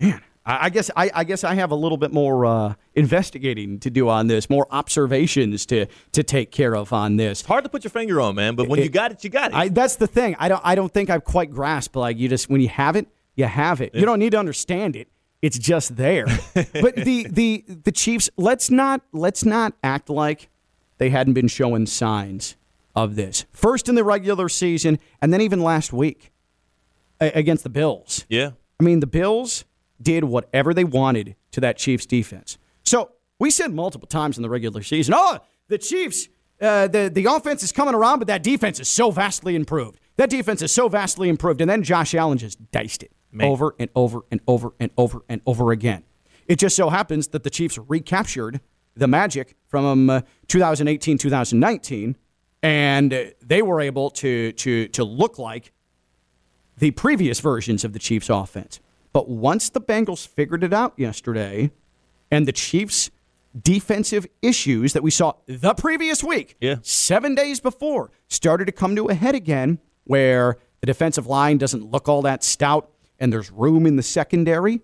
[0.00, 3.78] man, I, I guess I, I guess I have a little bit more uh, investigating
[3.80, 7.40] to do on this, more observations to to take care of on this.
[7.40, 9.30] It's hard to put your finger on, man, but when It- you got it, you
[9.30, 9.54] got it.
[9.56, 10.34] I, that's the thing.
[10.40, 10.60] I don't.
[10.64, 11.94] I don't think I've quite grasped.
[11.94, 13.94] Like you just when you have it, you have it.
[13.94, 15.06] You don't need to understand it.
[15.42, 16.26] It's just there.
[16.54, 18.30] but the the the Chiefs.
[18.36, 20.48] Let's not let's not act like
[20.98, 22.56] they hadn't been showing signs
[22.94, 23.44] of this.
[23.52, 26.32] First in the regular season, and then even last week
[27.20, 28.24] against the Bills.
[28.28, 28.50] yeah.
[28.80, 29.64] I mean, the Bills
[30.00, 32.58] did whatever they wanted to that Chiefs defense.
[32.82, 35.38] So we said multiple times in the regular season, oh,
[35.68, 36.28] the Chiefs,
[36.60, 40.00] uh, the, the offense is coming around, but that defense is so vastly improved.
[40.16, 41.60] That defense is so vastly improved.
[41.60, 43.48] And then Josh Allen just diced it Man.
[43.48, 46.04] over and over and over and over and over again.
[46.46, 48.60] It just so happens that the Chiefs recaptured
[48.94, 52.16] the magic from uh, 2018, 2019,
[52.62, 55.72] and they were able to, to, to look like
[56.76, 58.80] the previous versions of the Chiefs offense.
[59.12, 61.70] But once the Bengals figured it out yesterday
[62.30, 63.10] and the Chiefs
[63.60, 66.76] defensive issues that we saw the previous week, Yeah.
[66.82, 71.90] 7 days before, started to come to a head again where the defensive line doesn't
[71.90, 72.90] look all that stout
[73.22, 74.82] and there's room in the secondary.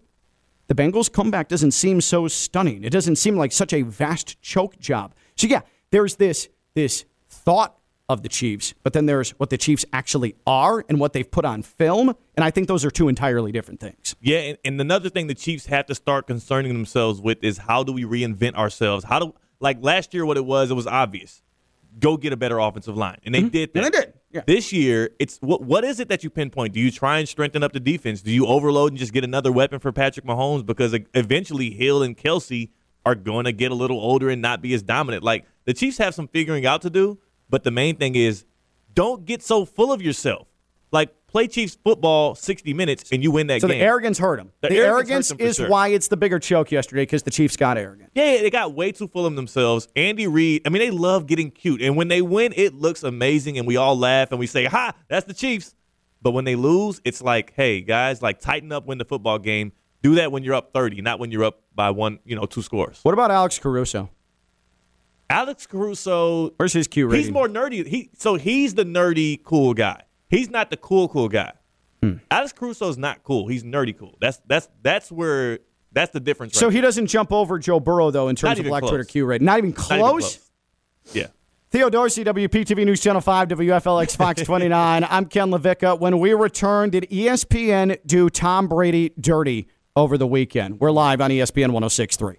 [0.69, 2.85] The Bengals comeback doesn't seem so stunning.
[2.85, 5.15] It doesn't seem like such a vast choke job.
[5.35, 7.77] So yeah, there's this this thought
[8.09, 11.45] of the Chiefs, but then there's what the Chiefs actually are and what they've put
[11.45, 14.15] on film, and I think those are two entirely different things.
[14.21, 17.83] Yeah, and, and another thing the Chiefs have to start concerning themselves with is how
[17.83, 19.05] do we reinvent ourselves?
[19.05, 21.43] How do like last year what it was, it was obvious.
[21.99, 23.19] Go get a better offensive line.
[23.25, 23.81] And they did that.
[23.81, 23.85] Mm-hmm.
[23.85, 24.43] And they did, yeah.
[24.47, 26.75] This year, it's what what is it that you pinpoint?
[26.75, 28.21] Do you try and strengthen up the defense?
[28.21, 30.67] Do you overload and just get another weapon for Patrick Mahomes?
[30.67, 32.69] Because eventually Hill and Kelce
[33.07, 35.23] are going to get a little older and not be as dominant.
[35.23, 37.19] Like the Chiefs have some figuring out to do,
[37.49, 38.45] but the main thing is
[38.93, 40.47] don't get so full of yourself.
[40.93, 43.79] Like play Chiefs football 60 minutes and you win that So game.
[43.79, 44.51] the arrogance hurt them.
[44.63, 45.69] The The, arrogance arrogance, them is sure.
[45.69, 48.11] why it's the bigger choke yesterday because the Chiefs got arrogant.
[48.15, 49.87] Yeah, they got way too full of themselves.
[49.95, 51.81] Andy Reid, I mean, they love getting cute.
[51.83, 54.95] And when they win, it looks amazing and we all laugh and we say, ha,
[55.09, 55.75] that's the Chiefs.
[56.21, 59.73] But when they lose, it's like, hey, guys, like tighten up, win the football game.
[60.03, 62.63] Do that when you're up 30, not when you're up by one, you know, two
[62.63, 63.01] scores.
[63.03, 64.11] What about Alex Caruso?
[65.31, 67.25] Alex Caruso, Where's his Q rating?
[67.25, 67.87] he's more nerdy.
[67.87, 70.03] He So he's the nerdy, cool guy.
[70.29, 71.53] He's not the cool, cool guy.
[72.03, 72.15] Hmm.
[72.31, 73.49] Alex Caruso's not cool.
[73.49, 74.17] He's nerdy cool.
[74.21, 75.59] That's that's that's where
[75.93, 76.57] that's the difference.
[76.57, 78.91] so right he doesn't jump over Joe Burrow though in terms of black close.
[78.91, 79.47] Twitter Q rating.
[79.47, 79.99] Not even there.
[79.99, 80.51] Not even close.
[81.13, 81.27] Yeah.
[81.71, 85.07] Theo Dorsey, WPTV News Channel 5, WFLX Fox 29.
[85.09, 86.01] I'm Ken LaVicka.
[86.01, 90.81] When we return, did ESPN do Tom Brady dirty over the weekend?
[90.81, 92.37] We're live on ESPN 1063.